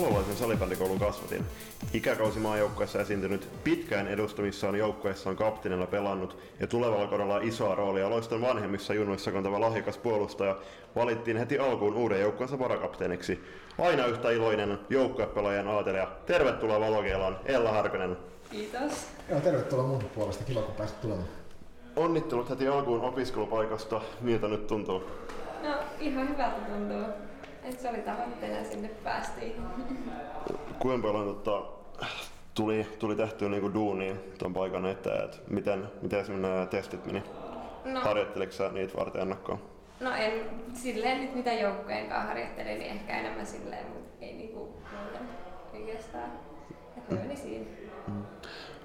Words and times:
salolaisen 0.00 0.36
salibändikoulun 0.36 0.98
kasvatin. 0.98 1.44
Ikäkausi 1.92 2.38
maajoukkueessa 2.38 3.00
esiintynyt, 3.00 3.48
pitkään 3.64 4.08
edustamissaan 4.08 4.76
joukkueessa 4.76 5.30
on 5.30 5.36
kapteenilla 5.36 5.86
pelannut 5.86 6.38
ja 6.60 6.66
tulevalla 6.66 7.06
kaudella 7.06 7.38
isoa 7.38 7.74
roolia 7.74 8.10
loiston 8.10 8.40
vanhemmissa 8.40 8.94
junnoissa 8.94 9.32
kantava 9.32 9.60
lahjakas 9.60 9.98
puolustaja 9.98 10.56
valittiin 10.96 11.36
heti 11.36 11.58
alkuun 11.58 11.94
uuden 11.94 12.20
joukkueensa 12.20 12.58
varakapteeniksi. 12.58 13.44
Aina 13.78 14.06
yhtä 14.06 14.30
iloinen 14.30 14.78
joukkuepelaajan 14.90 15.68
aatelija. 15.68 16.08
Tervetuloa 16.26 16.80
Valokielaan, 16.80 17.36
Ella 17.44 17.72
Harkonen. 17.72 18.16
Kiitos. 18.50 19.06
Joo, 19.30 19.40
tervetuloa 19.40 19.86
mun 19.86 20.04
puolesta. 20.14 20.44
Kiva, 20.44 20.62
kun 20.62 20.74
pääsit 20.74 21.00
tulemaan. 21.00 21.28
Onnittelut 21.96 22.50
heti 22.50 22.68
alkuun 22.68 23.00
opiskelupaikasta. 23.00 24.00
Miltä 24.20 24.48
nyt 24.48 24.66
tuntuu? 24.66 25.04
No 25.62 25.74
ihan 26.00 26.28
hyvältä 26.28 26.56
tuntuu. 26.56 27.04
Et 27.64 27.80
se 27.80 27.88
oli 27.88 27.98
tavoitteena 27.98 28.64
sinne 28.64 28.88
päästiin. 28.88 29.54
Kuinka 30.78 31.08
paljon 31.08 31.34
tota, 31.34 31.66
tuli, 32.54 32.86
tuli 32.98 33.16
tehtyä 33.16 33.48
niinku 33.48 33.74
duunia 33.74 34.14
tuon 34.38 34.54
paikan 34.54 34.86
eteen? 34.86 35.24
Et 35.24 35.42
miten, 35.50 35.88
miten 36.02 36.26
sun 36.26 36.42
nää 36.42 36.66
testit 36.66 37.06
meni? 37.06 37.22
No, 37.84 38.00
Harjoitteliko 38.00 38.52
sä 38.52 38.72
niitä 38.72 38.98
varten 38.98 39.22
ennakkoon? 39.22 39.58
no 40.00 40.10
en 40.16 40.32
silleen 40.74 41.20
nyt 41.20 41.34
mitä 41.34 41.52
joukkueen 41.52 42.08
kanssa 42.08 42.28
harjoittelin, 42.28 42.78
niin 42.78 42.90
ehkä 42.90 43.20
enemmän 43.20 43.46
silleen, 43.46 43.86
mutta 43.86 44.24
ei 44.24 44.32
niinku 44.34 44.58
muuten 45.02 45.28
oikeastaan. 45.74 46.30
Et 46.96 47.10
ne 47.10 47.18
meni 47.18 47.36
siinä. 47.36 47.66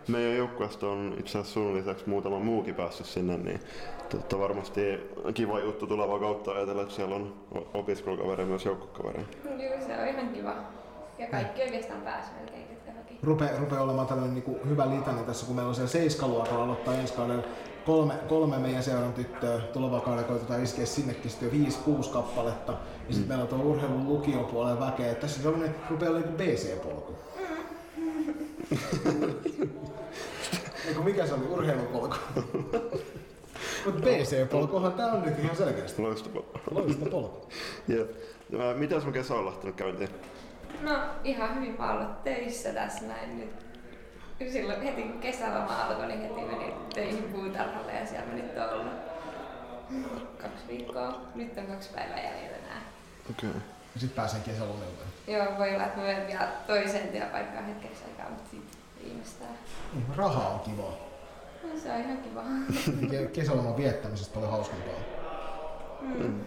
Meidän 0.07 0.37
joukkueesta 0.37 0.87
on 0.87 1.15
itse 1.19 1.37
asiassa 1.37 1.53
sun 1.53 1.77
lisäksi 1.77 2.09
muutama 2.09 2.39
muukin 2.39 2.75
päässyt 2.75 3.05
sinne, 3.05 3.37
niin 3.37 3.59
totta 4.09 4.39
varmasti 4.39 4.81
kiva 5.33 5.59
juttu 5.59 5.87
tulevaa 5.87 6.19
kautta 6.19 6.51
ajatella, 6.51 6.81
että 6.81 6.93
siellä 6.93 7.15
on 7.15 7.33
opiskelukaveri 7.73 8.45
myös 8.45 8.65
joukkokaveri. 8.65 9.25
Joo, 9.45 9.87
se 9.87 10.01
on 10.01 10.07
ihan 10.07 10.29
kiva. 10.29 10.55
Ja 11.19 11.27
kaikki 11.27 11.61
oikeastaan 11.61 12.01
pääsi 12.01 12.29
melkein, 12.39 12.67
ketkä 12.67 12.91
haki. 12.91 13.17
Rupe, 13.23 13.49
rupeaa 13.59 13.83
olemaan 13.83 14.07
tällainen 14.07 14.33
niin 14.33 14.43
kuin 14.43 14.69
hyvä 14.69 14.89
litani 14.89 15.23
tässä, 15.23 15.45
kun 15.45 15.55
meillä 15.55 15.69
on 15.69 15.75
siellä 15.75 15.91
seiskaluokalla 15.91 16.63
aloittaa 16.63 16.93
ensi 16.93 17.13
kaudella 17.13 17.43
kolme, 17.85 18.13
kolme 18.29 18.57
meidän 18.57 18.83
seuran 18.83 19.13
tyttöä. 19.13 19.59
Tuleva 19.59 19.99
kaudella 19.99 20.27
koitetaan 20.27 20.63
iskeä 20.63 20.85
sinnekin 20.85 21.31
sitten 21.31 21.63
jo 21.87 22.01
5-6 22.01 22.09
kappaletta. 22.13 22.71
Ja 23.07 23.13
sitten 23.13 23.27
meillä 23.27 23.41
on 23.43 23.47
tuo 23.47 23.59
urheilun 23.59 24.07
lukion 24.07 24.45
puolen 24.45 24.79
väkeä. 24.79 25.15
Tässä 25.15 25.41
se 25.41 25.47
on 25.47 25.69
rupeaa 25.89 26.11
olemaan 26.11 26.37
niin 26.37 26.55
BC-polku. 26.55 27.15
Eikö 30.87 31.01
mikä 31.01 31.27
se 31.27 31.33
oli? 31.33 31.45
Urheilupolku. 31.49 32.15
Mutta 33.85 34.01
BC-polkuhan 34.01 34.93
tää 34.93 35.11
on 35.11 35.21
nyt 35.21 35.39
ihan 35.39 35.55
selkeästi. 35.55 36.01
Loistava. 36.01 36.43
Loistava 36.71 37.09
polku. 37.09 37.47
Jep. 37.87 38.11
Ja 38.49 38.73
Mitä 38.75 38.99
sun 38.99 39.13
kesä 39.13 39.33
on 39.33 39.45
lähtenyt 39.45 39.75
käyntiin? 39.75 40.09
No 40.81 40.99
ihan 41.23 41.55
hyvin 41.55 41.75
mä 41.79 41.91
oon 41.91 42.01
ollut 42.01 42.23
töissä 42.23 42.73
tässä 42.73 43.05
näin 43.05 43.39
nyt. 43.39 43.49
Silloin 44.51 44.81
heti 44.81 45.01
kun 45.01 45.19
kesäloma 45.19 45.83
alkoi, 45.83 46.07
niin 46.07 46.21
heti 46.21 46.41
menin 46.41 46.73
töihin 46.93 47.23
puutarhalle 47.23 47.91
ja 47.91 48.05
siellä 48.05 48.27
mä 48.27 48.33
nyt 48.33 48.57
oon 48.57 48.69
ollut 48.69 48.93
kaksi 50.41 50.63
viikkoa. 50.67 51.21
Nyt 51.35 51.57
on 51.57 51.65
kaksi 51.67 51.89
päivää 51.95 52.23
jäljellä 52.23 52.57
nää. 52.67 52.81
Okei. 53.29 53.49
Okay. 53.49 53.61
Ja 53.93 53.99
sitten 53.99 54.15
pääsen 54.15 54.41
kesälomilta. 54.41 55.03
Joo, 55.27 55.45
voi 55.57 55.75
olla, 55.75 55.85
että 55.85 55.97
mä 55.97 56.03
menen 56.03 56.27
vielä 56.27 56.47
toiseen 56.67 57.07
työpaikkaan 57.07 57.65
hetkeksi 57.65 58.03
aikaa, 58.03 58.29
mutta 58.29 58.49
sitten 58.51 58.79
viimeistään. 59.03 59.53
Raha 60.15 60.49
on 60.49 60.59
kivaa. 60.59 61.08
Se 61.77 61.91
on 61.91 61.99
ihan 61.99 62.17
kiva. 62.17 62.43
Ke- 63.11 63.27
Kesäloman 63.33 63.77
viettämisestä 63.77 64.33
paljon 64.33 64.51
hauskempaa. 64.51 64.93
Mm. 66.01 66.39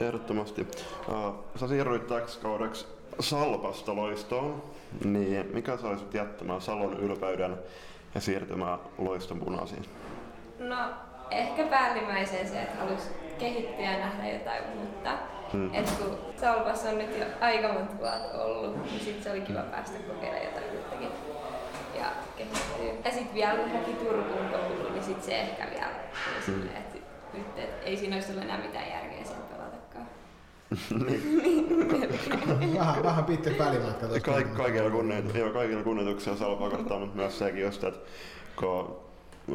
Ehdottomasti. 0.00 0.66
Uh, 1.08 1.34
sä 1.56 1.68
siirryit 1.68 2.06
täksi 2.06 2.40
kaudeksi 2.40 2.86
Salpasta 3.20 3.96
loistoon, 3.96 4.62
niin 5.04 5.46
mikä 5.52 5.76
sai 5.76 5.98
sut 5.98 6.14
jättämään 6.14 6.60
Salon 6.60 7.00
ylpeyden 7.00 7.56
ja 8.14 8.20
siirtymään 8.20 8.78
loiston 8.98 9.40
punaisiin? 9.40 9.84
No, 10.58 10.76
ehkä 11.30 11.64
päällimmäisen 11.64 12.48
se, 12.48 12.62
että 12.62 12.84
halusi 12.84 13.10
kehittyä 13.38 13.90
ja 13.90 13.98
nähdä 13.98 14.32
jotain 14.32 14.62
uutta. 14.78 15.18
Hmm. 15.52 15.74
Et 15.74 15.90
kun 15.90 16.18
Salpas 16.40 16.84
on 16.84 16.98
nyt 16.98 17.18
jo 17.18 17.24
aika 17.40 17.72
monta 17.72 17.98
vuotta 17.98 18.44
ollut, 18.44 18.84
niin 18.84 19.00
sit 19.00 19.22
se 19.22 19.30
oli 19.30 19.40
kiva 19.40 19.60
päästä 19.60 19.98
kokeilemaan 19.98 20.44
jotain 20.44 20.76
uuttakin. 20.76 21.08
Ja 21.98 22.06
kehittyä. 22.36 22.92
Ja 23.04 23.10
sit 23.10 23.34
vielä 23.34 23.56
kun 23.56 23.70
haki 23.70 23.92
Turkuun 23.92 24.48
kouluun, 24.48 24.92
niin 24.92 25.04
sit 25.04 25.22
se 25.22 25.40
ehkä 25.40 25.70
vielä 25.70 25.86
oli 25.86 26.42
silleen, 26.44 26.76
että 26.76 26.98
nyt 27.32 27.58
et 27.58 27.70
ei 27.82 27.96
siinä 27.96 28.16
olisi 28.16 28.30
ollut 28.30 28.44
enää 28.44 28.58
mitään 28.58 28.88
järkeä 28.88 29.24
sen 29.24 29.36
pelatakaan. 29.36 30.06
vähän, 32.78 33.02
vähän 33.02 33.24
pitkä 33.24 33.50
välimatka. 33.58 34.06
Kaik, 34.22 34.54
kaikilla, 34.54 34.90
kunnioit, 34.90 35.34
joo, 35.34 35.50
kaikilla 35.50 35.82
kunnioituksia 35.82 36.36
Salpaa 36.36 36.70
kohtaan, 36.70 37.00
mutta 37.00 37.16
myös 37.16 37.38
sekin 37.38 37.62
just, 37.62 37.84
että 37.84 38.00
kun 38.56 39.00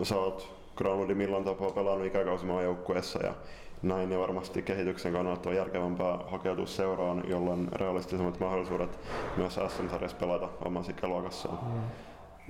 sä 0.04 0.16
oot 0.16 0.54
Granlundin 0.76 1.18
milloin 1.18 1.44
tapaa 1.44 1.72
pelannut 1.72 2.08
ikäkausimaan 2.08 2.64
joukkueessa 2.64 3.26
ja 3.26 3.34
näin, 3.82 4.10
niin 4.10 4.22
varmasti 4.22 4.62
kehityksen 4.62 5.14
kannalta 5.14 5.50
on 5.50 5.56
järkevämpää 5.56 6.20
hakeutua 6.32 6.66
seuraan, 6.66 7.24
jolloin 7.28 7.68
realistisemmat 7.72 8.40
mahdollisuudet 8.40 9.00
myös 9.38 9.60
SM-sarjassa 9.68 10.18
pelata 10.18 10.50
omassa 10.66 10.92
ikäluokassaan. 10.92 11.60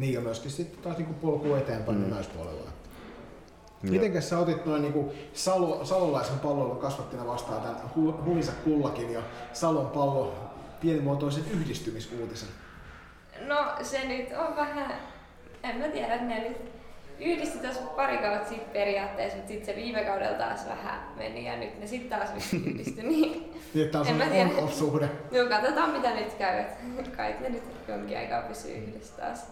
Niin 0.01 0.13
ja 0.13 0.21
myöskin 0.21 0.51
sitten 0.51 0.81
taas 0.83 0.97
niinku 0.97 1.13
polku 1.13 1.55
eteenpäin 1.55 1.97
mm. 1.97 2.09
naispuolella. 2.09 2.71
Mitenkäs 3.81 4.29
sä 4.29 4.39
otit 4.39 4.65
noin 4.65 4.81
niinku 4.81 5.13
Salo, 5.33 5.85
salolaisen 5.85 6.39
palloilun 6.39 6.77
kasvattina 6.77 7.27
vastaan 7.27 7.61
tämän 7.61 7.77
Hu- 7.81 8.25
Humisa 8.25 8.51
Kullakin 8.63 9.13
ja 9.13 9.21
Salon 9.53 9.87
pallo 9.87 10.33
pienimuotoisen 10.81 11.43
yhdistymisuutisen? 11.51 12.49
No 13.47 13.57
se 13.81 14.05
nyt 14.07 14.29
on 14.37 14.55
vähän, 14.55 14.93
en 15.63 15.75
mä 15.77 15.87
tiedä, 15.87 16.13
että 16.13 16.25
ne 16.27 16.49
nyt 16.49 16.57
yhdisti 17.19 17.59
tuossa 17.59 17.81
pari 17.81 18.17
kautta 18.17 18.49
sitten 18.49 18.69
periaatteessa, 18.73 19.37
mutta 19.37 19.53
sitten 19.53 19.75
se 19.75 19.81
viime 19.81 20.03
kaudella 20.03 20.37
taas 20.37 20.67
vähän 20.67 21.01
meni 21.17 21.45
ja 21.45 21.57
nyt 21.57 21.79
ne 21.79 21.87
sitten 21.87 22.19
taas 22.19 22.53
yhdistyi. 22.53 23.03
Niin, 23.09 23.53
Niin, 23.73 23.95
on 23.97 24.07
En 24.07 24.29
tiedä. 24.31 24.49
on-off-suhde. 24.49 25.09
no 25.31 25.49
katsotaan 25.49 25.89
mitä 25.89 26.13
nyt 26.15 26.33
käy, 26.33 26.59
että 26.59 27.11
kai 27.17 27.35
ne 27.39 27.49
nyt 27.49 27.63
jonkin 27.87 28.17
aikaa 28.17 28.41
pysyy 28.41 28.71
yhdessä 28.75 29.13
taas. 29.17 29.47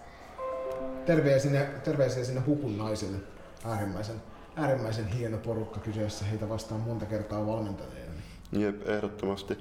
Terveisiä 1.05 1.65
terveisiä 1.83 2.23
sinne 2.23 2.41
Hukun 2.41 2.77
naisille. 2.77 3.17
Äärimmäisen, 3.65 4.15
äärimmäisen 4.55 5.07
hieno 5.07 5.37
porukka 5.37 5.79
kyseessä. 5.79 6.25
Heitä 6.25 6.49
vastaan 6.49 6.81
monta 6.81 7.05
kertaa 7.05 7.47
valmentaneena. 7.47 8.13
Jep, 8.51 8.89
ehdottomasti. 8.89 9.57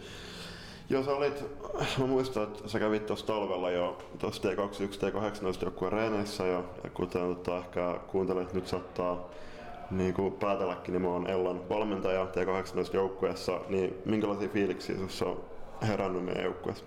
Joo, 0.90 1.02
sä 1.02 1.10
olit, 1.10 1.44
mä 1.98 2.06
muistan, 2.06 2.42
että 2.42 2.68
sä 2.68 2.78
kävit 2.78 3.06
tuossa 3.06 3.26
talvella 3.26 3.70
jo 3.70 3.98
tuossa 4.18 4.48
T21, 4.48 4.52
T18 4.52 5.62
joukkueen 5.62 5.92
reeneissä 5.92 6.46
ja, 6.46 6.64
ja 6.84 6.90
kuten 6.90 7.34
tota, 7.34 7.58
ehkä 7.58 8.00
kuuntelet 8.08 8.54
nyt 8.54 8.66
saattaa 8.66 9.30
niin 9.90 10.14
kuin 10.14 10.32
päätelläkin, 10.32 10.92
niin 10.92 11.02
mä 11.02 11.08
oon 11.08 11.30
Ellan 11.30 11.68
valmentaja 11.68 12.24
T18 12.24 12.94
joukkueessa, 12.94 13.60
niin 13.68 13.94
minkälaisia 14.04 14.48
fiiliksiä 14.48 14.96
sussa 14.96 15.26
on 15.26 15.44
herännyt 15.82 16.24
meidän 16.24 16.44
joukkueessa? 16.44 16.84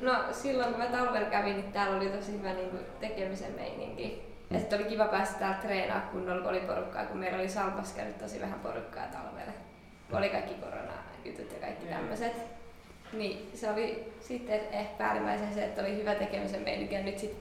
No 0.00 0.12
silloin 0.32 0.70
kun 0.70 0.82
mä 0.82 0.86
talvella 0.86 1.30
kävin, 1.30 1.56
niin 1.56 1.72
täällä 1.72 1.96
oli 1.96 2.08
tosi 2.08 2.32
hyvä 2.32 2.52
niin 2.52 2.70
kuin, 2.70 2.82
tekemisen 3.00 3.52
meininki. 3.52 4.30
Ja 4.50 4.58
sitten 4.58 4.80
oli 4.80 4.88
kiva 4.88 5.04
päästä 5.04 5.38
täällä 5.38 5.56
treenaa 5.56 6.00
kunnolla, 6.00 6.40
kun 6.40 6.50
oli 6.50 6.60
porukkaa, 6.60 7.06
kun 7.06 7.18
meillä 7.18 7.38
oli 7.38 7.48
Salpas 7.48 7.92
käynyt 7.92 8.18
tosi 8.18 8.40
vähän 8.40 8.60
porukkaa 8.60 9.06
talvella. 9.06 9.52
Kun 10.08 10.18
oli 10.18 10.28
kaikki 10.28 10.54
koronajutut 10.54 11.52
ja 11.52 11.60
kaikki 11.60 11.86
tämmöiset. 11.86 12.32
Niin 13.12 13.50
se 13.54 13.70
oli 13.70 14.12
sitten 14.20 14.60
ehkä 14.72 14.98
päällimmäisen 14.98 15.54
se, 15.54 15.64
että 15.64 15.80
oli 15.80 15.96
hyvä 15.96 16.14
tekemisen 16.14 16.62
meininki. 16.62 16.94
Ja 16.94 17.02
nyt 17.02 17.18
sit 17.18 17.36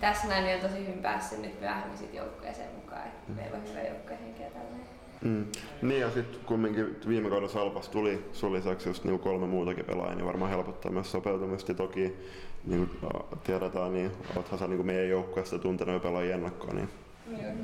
tässä 0.00 0.28
näin 0.28 0.44
niin 0.44 0.56
on 0.56 0.70
tosi 0.70 0.86
hyvin 0.86 1.02
päässyt 1.02 1.42
nyt 1.42 1.60
myöhemmin 1.60 1.98
sit 1.98 2.14
joukkueeseen 2.14 2.74
mukaan. 2.74 3.06
Että 3.06 3.32
meillä 3.32 3.56
on 3.56 3.68
hyvä 3.68 3.80
joukkuehenki 3.80 4.42
ja 4.42 4.50
tälleen. 4.50 4.97
Mm. 5.22 5.46
Niin 5.82 6.00
ja 6.00 6.10
sitten 6.10 6.40
kumminkin 6.46 7.00
viime 7.08 7.28
kaudella 7.28 7.52
Salpas 7.52 7.88
tuli 7.88 8.24
sun 8.32 8.52
lisäksi 8.52 8.88
just 8.88 9.04
niinku 9.04 9.22
kolme 9.24 9.46
muutakin 9.46 9.84
pelaajaa, 9.84 10.14
niin 10.14 10.26
varmaan 10.26 10.50
helpottaa 10.50 10.92
myös 10.92 11.12
sopeutumista. 11.12 11.74
Toki 11.74 12.16
niin 12.64 12.86
kuin 12.86 13.12
tiedetään, 13.44 13.92
niin 13.92 14.10
oothan 14.36 14.58
sä 14.58 14.66
niinku 14.66 14.84
meidän 14.84 15.08
joukkueesta 15.08 15.58
tuntenut 15.58 15.94
jo 15.94 16.00
pelaajia 16.00 16.34
ennakkoon, 16.34 16.76
niin 16.76 16.88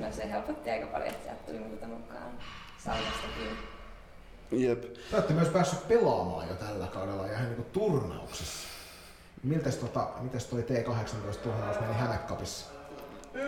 no 0.01 0.13
se 0.13 0.31
helpotti 0.31 0.71
aika 0.71 0.87
paljon, 0.87 1.09
että 1.09 1.25
sieltä 1.25 1.43
tuli 1.47 1.59
muuta 1.59 1.87
mukaan 1.87 2.31
Salvastakin. 2.79 3.49
Jep. 4.51 4.83
Te 4.83 5.17
olette 5.17 5.35
myös 5.35 5.49
päässyt 5.49 5.89
pelaamaan 5.89 6.49
jo 6.49 6.55
tällä 6.55 6.87
kaudella 6.87 7.27
ja 7.27 7.33
ihan 7.33 7.49
niin 7.49 7.65
turnauksessa. 7.73 8.69
Miltäs, 9.43 9.77
tota, 9.77 10.09
mitäs 10.21 10.47
toi 10.47 10.61
T18-turnaus 10.61 11.81
meni 11.81 11.95
Hämekapissa? 11.95 12.67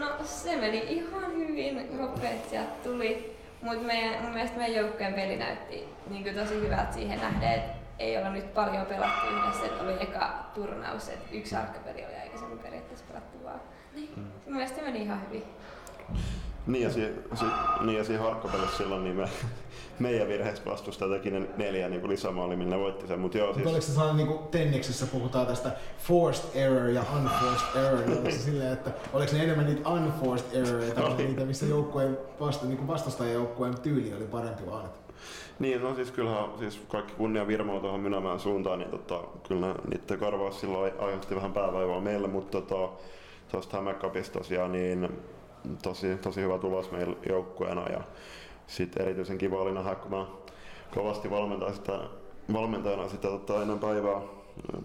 No 0.00 0.24
se 0.24 0.56
meni 0.56 0.78
ihan 0.78 1.36
hyvin, 1.36 1.98
nopeasti 1.98 2.48
sieltä 2.50 2.72
tuli. 2.84 3.35
Mutta 3.66 3.82
mun 4.22 4.32
mielestä 4.32 4.58
meidän 4.58 4.76
joukkueen 4.76 5.14
peli 5.14 5.36
näytti 5.36 5.88
niin 6.10 6.34
tosi 6.34 6.54
hyvältä 6.54 6.92
siihen 6.92 7.20
nähden, 7.20 7.52
että 7.52 7.72
ei 7.98 8.18
olla 8.18 8.30
nyt 8.30 8.54
paljon 8.54 8.86
pelattu 8.86 9.26
yhdessä. 9.26 9.66
Et 9.66 9.80
oli 9.80 9.96
eka 10.00 10.50
turnaus, 10.54 11.08
että 11.08 11.34
yksi 11.34 11.56
arkkapeli 11.56 12.04
oli 12.04 12.14
aikaisemmin 12.22 12.58
periaatteessa 12.58 13.06
pelattu 13.08 13.44
vaan. 13.44 13.60
Niin, 13.94 14.10
mun 14.16 14.54
mielestä 14.54 14.82
meni 14.82 15.02
ihan 15.02 15.20
hyvin. 15.26 15.44
Niin 16.66 16.84
ja, 16.84 16.90
si, 16.90 17.00
si, 17.34 17.44
niin 17.80 18.04
siinä 18.04 18.22
harkkapelissä 18.22 18.76
silloin 18.76 19.04
niin 19.04 19.16
me, 19.16 19.28
meidän 19.98 20.28
virheestä 20.28 20.70
vastustaja 20.70 21.10
teki 21.10 21.30
ne 21.30 21.42
neljä 21.56 21.88
niin 21.88 22.08
lisämaali, 22.08 22.56
millä 22.56 22.78
voitti 22.78 23.06
sen. 23.06 23.20
Mut 23.20 23.34
joo, 23.34 23.54
siis... 23.54 23.66
oliko 23.66 23.80
se 23.80 23.92
sellainen, 23.92 24.16
niin 24.16 24.26
kuin 24.26 24.38
tenniksessä 24.50 25.06
puhutaan 25.06 25.46
tästä 25.46 25.70
forced 25.98 26.44
error 26.54 26.88
ja 26.88 27.04
unforced 27.16 27.84
error, 27.84 28.06
niin 28.06 28.18
oliko 28.18 28.30
se 28.30 28.38
silleen, 28.38 28.72
että 28.72 28.90
oliko 29.12 29.32
ne 29.32 29.42
enemmän 29.42 29.66
niitä 29.66 29.88
unforced 29.88 30.46
erroreita, 30.52 31.02
vai 31.02 31.16
niitä, 31.16 31.44
missä 31.44 31.66
joukkueen 31.66 32.18
vasta, 32.40 32.66
niin 32.66 32.86
vastustajan 32.86 33.34
joukkueen 33.34 33.78
tyyli 33.80 34.14
oli 34.14 34.24
parempi 34.24 34.66
vaan? 34.66 34.88
Niin, 35.58 35.82
no 35.82 35.94
siis 35.94 36.10
kyllähän 36.10 36.44
siis 36.58 36.80
kaikki 36.88 37.12
kunnia 37.12 37.46
Virmoa 37.46 37.80
tuohon 37.80 38.00
Mynämään 38.00 38.40
suuntaan, 38.40 38.78
niin 38.78 38.90
tota, 38.90 39.20
kyllä 39.48 39.74
niiden 39.90 40.18
karvaus 40.18 40.60
silloin 40.60 40.92
aiheutti 40.98 41.34
vähän 41.34 41.52
päävaivaa 41.52 42.00
meille, 42.00 42.28
mutta 42.28 42.60
tota, 42.60 42.92
tuosta 43.50 43.76
Hämeenkapista 43.76 44.38
tosiaan 44.38 44.72
niin 44.72 45.08
tosi, 45.82 46.16
tosi 46.16 46.40
hyvä 46.40 46.58
tulos 46.58 46.90
meillä 46.90 47.16
joukkueena 47.28 47.88
ja 47.88 48.00
sitten 48.66 49.02
erityisen 49.02 49.38
kiva 49.38 49.60
oli 49.60 49.72
nähdä, 49.72 49.94
kun 49.94 50.10
mä 50.10 50.26
kovasti 50.94 51.30
valmentaa 51.30 51.72
sitä, 51.72 52.00
valmentajana 52.52 53.08
sitä 53.08 53.28
tota, 53.28 53.62
ennen 53.62 53.78
päivää 53.78 54.20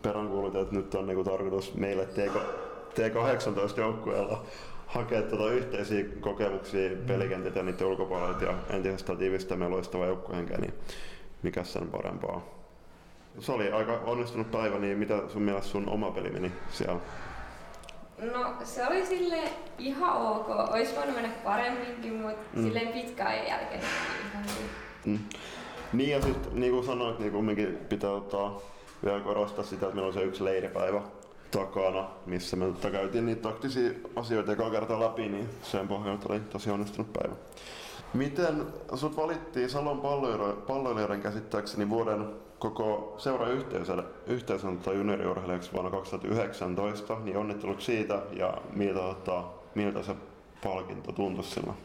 peräänkuulutin, 0.01 0.61
että 0.61 0.75
nyt 0.75 0.95
on 0.95 1.07
niinku 1.07 1.23
tarkoitus 1.23 1.73
meille 1.75 2.05
TK, 2.05 2.35
T18 2.93 3.79
joukkueella 3.79 4.43
hakea 4.87 5.21
tuota 5.21 5.51
yhteisiä 5.51 6.05
kokemuksia 6.19 6.89
pelikentiltä 7.07 7.59
ja 7.59 7.63
niiden 7.63 7.87
ulkopuolelta 7.87 8.45
ja 8.45 8.53
entisestä 8.69 9.15
tiivistämme 9.15 9.69
loistava 9.69 10.05
joukkuehenkeä, 10.05 10.57
niin 10.57 10.73
mikä 11.43 11.63
sen 11.63 11.87
parempaa. 11.87 12.41
Se 13.39 13.51
oli 13.51 13.71
aika 13.71 13.99
onnistunut 14.05 14.51
päivä, 14.51 14.79
niin 14.79 14.97
mitä 14.97 15.21
sun 15.27 15.41
mielestä 15.41 15.71
sun 15.71 15.89
oma 15.89 16.11
peli 16.11 16.29
meni 16.29 16.51
siellä? 16.71 16.99
No 18.21 18.53
se 18.63 18.87
oli 18.87 19.05
sille 19.05 19.37
ihan 19.77 20.13
ok. 20.13 20.49
Olisi 20.49 20.95
voinut 20.95 21.15
mennä 21.15 21.29
paremminkin, 21.43 22.13
mutta 22.13 22.41
mm. 22.53 22.63
silleen 22.63 22.87
pitkään 22.87 23.31
ajan 23.31 23.47
jälkeen 23.47 23.81
ihan 24.31 24.43
hyvin. 24.43 24.69
Mm. 25.05 25.19
Niin 25.93 26.09
ja 26.09 26.21
sitten 26.21 26.59
niin 26.59 26.71
kuin 26.71 26.85
sanoit, 26.85 27.19
niin 27.19 27.31
kumminkin 27.31 27.77
pitää 27.89 28.11
ottaa 28.11 28.61
vielä 29.05 29.19
korostaa 29.19 29.63
sitä, 29.63 29.85
että 29.85 29.95
meillä 29.95 30.07
on 30.07 30.13
se 30.13 30.23
yksi 30.23 30.43
leiripäivä 30.43 31.01
takana, 31.51 32.09
missä 32.25 32.55
me 32.55 32.65
tota 32.65 32.91
käytiin 32.91 33.25
niitä 33.25 33.41
taktisia 33.41 33.91
asioita 34.15 34.51
joka 34.51 34.69
kerta 34.69 34.99
läpi, 34.99 35.29
niin 35.29 35.49
sen 35.63 35.87
pohjalta 35.87 36.27
oli 36.29 36.39
tosi 36.39 36.69
onnistunut 36.69 37.13
päivä. 37.13 37.35
Miten 38.13 38.65
sut 38.95 39.17
valittiin 39.17 39.69
Salon 39.69 40.01
palloilijoiden 40.67 41.21
käsittääkseni 41.21 41.89
vuoden 41.89 42.25
koko 42.61 43.15
seura 43.17 43.47
yhteisön 44.27 44.77
tai 44.77 44.95
junioriurheilijaksi 44.95 45.73
vuonna 45.73 45.91
2019, 45.91 47.19
niin 47.19 47.37
onnittelut 47.37 47.81
siitä 47.81 48.19
ja 48.31 48.57
miltä, 48.73 48.99
tota, 48.99 49.43
miltä 49.75 50.03
se 50.03 50.15
palkinto 50.63 51.11
tuntui 51.11 51.43
silloin? 51.43 51.77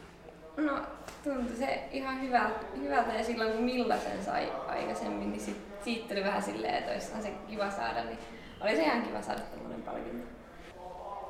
No 0.56 0.78
tuntui 1.25 1.56
se 1.56 1.88
ihan 1.93 2.23
hyvältä, 2.23 2.61
hyvältä 2.76 3.12
ja 3.12 3.25
silloin 3.25 3.52
kun 3.52 3.64
Milla 3.64 3.96
sen 3.96 4.25
sai 4.25 4.52
aikaisemmin, 4.69 5.31
niin 5.31 5.40
sit, 5.40 5.56
siitä 5.84 6.08
tuli 6.08 6.25
vähän 6.25 6.43
silleen, 6.43 6.75
että 6.75 6.93
olisi 6.93 7.23
se 7.23 7.34
kiva 7.49 7.70
saada, 7.70 8.05
niin 8.05 8.19
oli 8.61 8.76
se 8.76 8.82
ihan 8.82 9.02
kiva 9.02 9.23
saada 9.23 9.40
tämmöinen 9.40 9.82
palkinto. 9.82 10.26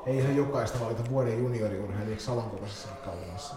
Ei 0.06 0.18
ihan 0.18 0.36
jokaista 0.36 0.80
valita 0.84 1.10
vuoden 1.10 1.38
junioriurheilijaksi 1.38 2.26
Salon 2.26 2.50
kokoisessa 2.50 2.88
kaudessa. 3.04 3.54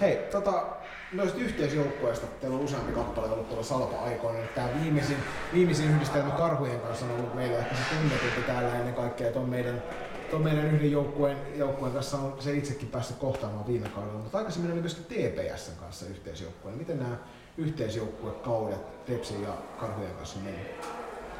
Hei, 0.00 0.16
tota, 0.16 0.66
noista 1.12 1.38
yhteisjoukkueista, 1.38 2.26
teillä 2.26 2.56
on 2.56 2.64
useampi 2.64 2.92
kappale 2.92 3.30
ollut 3.30 3.48
tuolla 3.48 3.64
Salpa-aikoina. 3.64 4.38
Tämä 4.54 4.68
viimeisin, 4.82 5.16
viimeisin 5.54 5.90
yhdistelmä 5.90 6.30
Karhujen 6.30 6.80
kanssa 6.80 7.04
on 7.06 7.12
ollut 7.12 7.34
meillä 7.34 7.58
ehkä 7.58 7.74
se 7.74 7.94
tunnetumpi 7.94 8.42
täällä 8.46 8.78
ennen 8.78 8.94
kaikkea, 8.94 9.26
että 9.26 9.40
on 9.40 9.48
meidän 9.48 9.82
tuon 10.30 10.42
meidän 10.42 10.66
yhden 10.66 10.92
joukkueen, 10.92 11.36
joukkueen 11.56 11.94
kanssa 11.94 12.16
on 12.16 12.36
se 12.38 12.52
itsekin 12.52 12.88
päässyt 12.88 13.16
kohtaamaan 13.16 13.66
viime 13.66 13.88
kaudella, 13.88 14.18
mutta 14.18 14.38
aikaisemmin 14.38 14.72
oli 14.72 14.80
myöskin 14.80 15.04
TPS 15.04 15.72
kanssa 15.80 16.06
yhteisjoukkueen. 16.06 16.78
Miten 16.78 16.98
nämä 16.98 17.16
yhteisjoukkuekaudet 17.58 19.06
Tepsin 19.06 19.42
ja 19.42 19.54
Karhujen 19.80 20.14
kanssa 20.14 20.38
meni? 20.38 20.58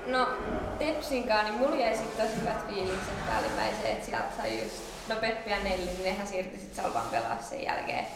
No 0.06 0.28
Tepsinkaan, 0.78 1.44
niin 1.44 1.58
mulla 1.58 1.76
jäi 1.76 1.96
sitten 1.96 2.26
tosi 2.26 2.40
hyvät 2.40 2.68
fiilikset 2.68 3.26
päällimmäiseen, 3.26 3.92
että 3.92 4.06
sieltä 4.06 4.36
sai 4.36 4.62
just, 4.62 4.93
no 5.08 5.16
Peppi 5.20 5.50
ja 5.50 5.62
Nelli, 5.64 5.84
niin 5.84 6.04
nehän 6.04 6.26
siirtyi 6.26 6.58
sitten 6.58 6.84
Salvan 6.84 7.08
pelaa 7.10 7.42
sen 7.42 7.62
jälkeen. 7.62 8.06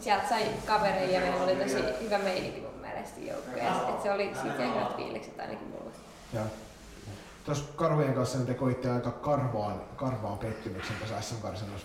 Sieltä 0.00 0.28
sai 0.28 0.46
kavereja 0.66 1.10
ja 1.10 1.20
meillä 1.20 1.44
oli 1.44 1.56
tosi 1.56 2.04
hyvä 2.04 2.18
meininki 2.18 2.60
mun 2.60 2.80
mielestä 2.80 3.20
joukkueessa, 3.20 3.88
että 3.88 4.02
se 4.02 4.12
oli 4.12 4.30
siitä 4.42 4.62
hyvät 4.62 4.96
fiilikset 4.96 5.40
ainakin 5.40 5.68
mulle. 5.68 5.92
Ja. 6.32 6.40
Tuossa 7.44 7.64
Karvojen 7.76 8.14
kanssa 8.14 8.38
te 8.38 8.54
koitte 8.54 8.90
aika 8.90 9.10
karvaan, 9.10 9.80
karvaan 9.96 10.38
pettymyksen 10.38 10.96
tässä 11.00 11.20
SM 11.20 11.34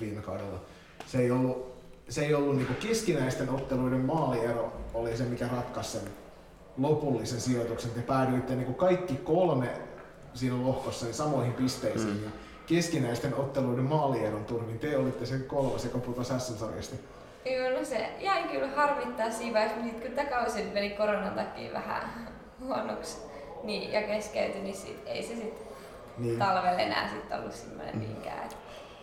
viime 0.01 0.21
kaudella. 0.21 0.61
Se 1.05 1.19
ei 1.19 1.31
ollut, 1.31 1.77
se 2.09 2.25
ei 2.25 2.33
ollut 2.33 2.55
niinku 2.55 2.73
keskinäisten 2.73 3.49
otteluiden 3.49 4.05
maaliero 4.05 4.73
oli 4.93 5.17
se, 5.17 5.23
mikä 5.23 5.47
ratkaisi 5.47 5.91
sen 5.91 6.09
lopullisen 6.77 7.41
sijoituksen. 7.41 7.91
Te 7.91 8.01
päädyitte 8.01 8.55
niin 8.55 8.65
kuin 8.65 8.75
kaikki 8.75 9.15
kolme 9.15 9.69
siinä 10.33 10.61
lohkossa 10.61 11.05
niin 11.05 11.15
samoihin 11.15 11.53
pisteisiin. 11.53 12.13
Mm. 12.13 12.31
Keskinäisten 12.67 13.35
otteluiden 13.35 13.85
maalieron 13.85 14.45
turvin 14.45 14.79
te 14.79 14.97
olitte 14.97 15.25
sen 15.25 15.43
kolmas, 15.43 15.83
joka 15.83 15.97
putosi 15.97 16.39
S-sarjasta. 16.39 16.95
Joo, 17.45 17.79
no 17.79 17.85
se 17.85 18.09
jäi 18.19 18.43
kyllä 18.43 18.67
harmittaa 18.67 19.31
siinä 19.31 19.53
vaiheessa, 19.53 19.83
mutta 19.83 20.01
kun 20.01 20.15
tämä 20.15 20.29
kausi 20.29 20.63
meni 20.63 20.89
koronan 20.89 21.33
takia 21.33 21.73
vähän 21.73 22.29
huonoksi 22.59 23.17
niin, 23.63 23.91
ja 23.91 24.01
keskeytyi, 24.01 24.61
niin 24.61 24.75
sit, 24.75 25.01
ei 25.05 25.23
se 25.23 25.35
sitten 25.35 25.67
niin. 26.17 26.39
talvella 26.39 26.79
enää 26.79 27.09
sit 27.09 27.39
ollut 27.39 27.53
semmoinen 27.53 27.95
mm. 27.95 28.01
niinkään. 28.01 28.49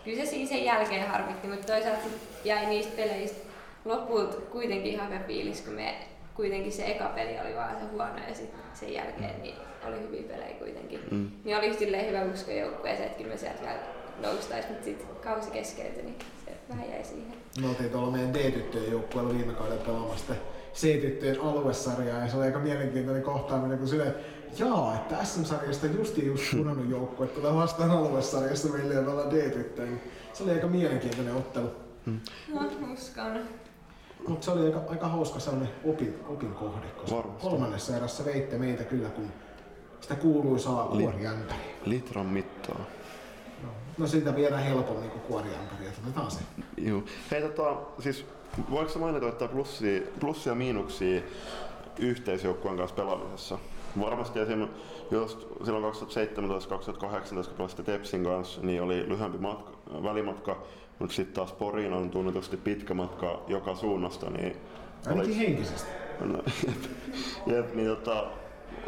Kyllä 0.04 0.24
se 0.24 0.30
siinä 0.30 0.48
sen 0.48 0.64
jälkeen 0.64 1.08
harmitti, 1.08 1.48
mutta 1.48 1.66
toisaalta 1.66 2.06
jäi 2.44 2.66
niistä 2.66 2.96
peleistä 2.96 3.38
lopulta 3.84 4.36
kuitenkin 4.36 4.92
ihan 4.92 5.08
hyvä 5.08 5.20
fiilis, 5.26 5.60
kun 5.60 5.74
me 5.74 5.94
kuitenkin 6.34 6.72
se 6.72 6.86
eka 6.86 7.04
peli 7.04 7.40
oli 7.40 7.56
vaan 7.56 7.76
se 7.76 7.84
huono 7.92 8.18
ja 8.28 8.34
sitten 8.34 8.60
sen 8.74 8.92
jälkeen 8.92 9.42
niin 9.42 9.54
oli 9.88 10.00
hyviä 10.00 10.22
pelejä 10.22 10.54
kuitenkin. 10.58 11.00
Mm. 11.10 11.30
Niin 11.44 11.56
oli 11.56 11.74
silleen 11.74 12.06
hyvä 12.06 12.32
usko 12.34 12.50
joukkueeseen, 12.50 13.06
että 13.06 13.18
kyllä 13.18 13.30
me 13.30 13.38
sieltä 13.38 13.62
vielä 13.62 13.78
noustaisi, 14.22 14.68
mutta 14.68 14.84
sitten 14.84 15.06
kausi 15.24 15.50
keskeytyi, 15.50 16.02
niin 16.02 16.18
se 16.44 16.52
vähän 16.68 16.90
jäi 16.90 17.04
siihen. 17.04 17.34
Me 17.60 17.68
oltiin 17.68 17.90
tuolla 17.90 18.10
meidän 18.10 18.34
D-tyttöjen 18.34 18.92
joukkueella 18.92 19.34
viime 19.34 19.52
kaudella 19.52 19.84
pelaamassa 19.84 20.34
C-tyttöjen 20.74 21.40
aluesarjaa 21.40 22.20
ja 22.20 22.28
se 22.28 22.36
oli 22.36 22.46
aika 22.46 22.58
mielenkiintoinen 22.58 23.22
kohtaaminen, 23.22 23.78
kun 23.78 23.88
sille 23.88 24.14
jaa, 24.58 24.94
että 24.94 25.24
SM-sarjasta 25.24 25.86
justi 25.86 26.26
just 26.26 26.56
pudonnut 26.56 26.90
joukkue 26.90 27.26
tulee 27.26 27.54
vastaan 27.54 27.90
aluesarjassa 27.90 28.68
meille 28.68 28.94
ja 28.94 29.00
me 29.00 29.10
ollaan 29.10 29.30
D-tyttöjä. 29.30 29.88
Niin 29.88 30.00
se 30.32 30.42
oli 30.42 30.52
aika 30.52 30.66
mielenkiintoinen 30.66 31.34
ottelu. 31.34 31.70
Hmm. 32.06 32.20
No, 32.54 32.60
uskon. 32.92 33.38
Mutta 34.28 34.44
se 34.44 34.50
oli 34.50 34.66
aika, 34.66 34.80
aika 34.88 35.08
hauska 35.08 35.40
sellainen 35.40 35.70
opin, 35.84 36.20
opin 36.28 36.54
kohde, 36.54 36.86
koska 36.86 37.16
Varmasti. 37.16 37.48
kolmannessa 37.48 37.96
erässä 37.96 38.24
veitte 38.24 38.58
meitä 38.58 38.84
kyllä, 38.84 39.08
kun 39.08 39.28
sitä 40.00 40.14
kuuluisaa 40.14 40.86
kuoriämpäriä. 40.86 41.64
Litran 41.84 42.26
mittaa. 42.26 42.78
No, 43.62 43.68
no 43.98 44.06
siitä 44.06 44.36
viedään 44.36 44.62
helpommin 44.62 45.10
kuin 45.10 45.22
kuoriämpäriä, 45.22 45.90
otetaan 46.04 46.30
se. 46.30 46.40
Joo. 46.76 47.02
Hei 47.30 47.42
tota, 47.42 47.76
siis 48.00 48.26
voiko 48.70 48.98
mainita, 48.98 49.28
että 49.28 49.48
plussia, 49.48 50.00
plussia 50.20 50.50
ja 50.50 50.54
miinuksia 50.54 51.22
yhteisjoukkueen 51.98 52.76
kanssa 52.76 52.96
pelaamisessa? 52.96 53.58
Varmasti 54.00 54.38
just 55.10 55.38
silloin 55.64 55.94
2017-2018, 55.94 55.96
kun 57.46 57.56
pelasitte 57.56 57.82
Tepsin 57.82 58.24
kanssa, 58.24 58.60
niin 58.60 58.82
oli 58.82 59.08
lyhyempi 59.08 59.38
matka, 59.38 59.70
välimatka 60.02 60.56
mutta 60.98 61.14
sitten 61.14 61.34
taas 61.34 61.52
Poriin 61.52 61.92
on 61.92 62.10
tunnetusti 62.10 62.56
pitkä 62.56 62.94
matka 62.94 63.42
joka 63.48 63.74
suunnasta. 63.74 64.30
Niin 64.30 64.56
Ainakin 65.06 65.32
olis... 65.32 65.38
henkisesti. 65.38 65.90
No, 66.20 66.42
jep, 66.66 66.76
jep, 67.46 67.74
niin 67.74 67.88
tota, 67.88 68.26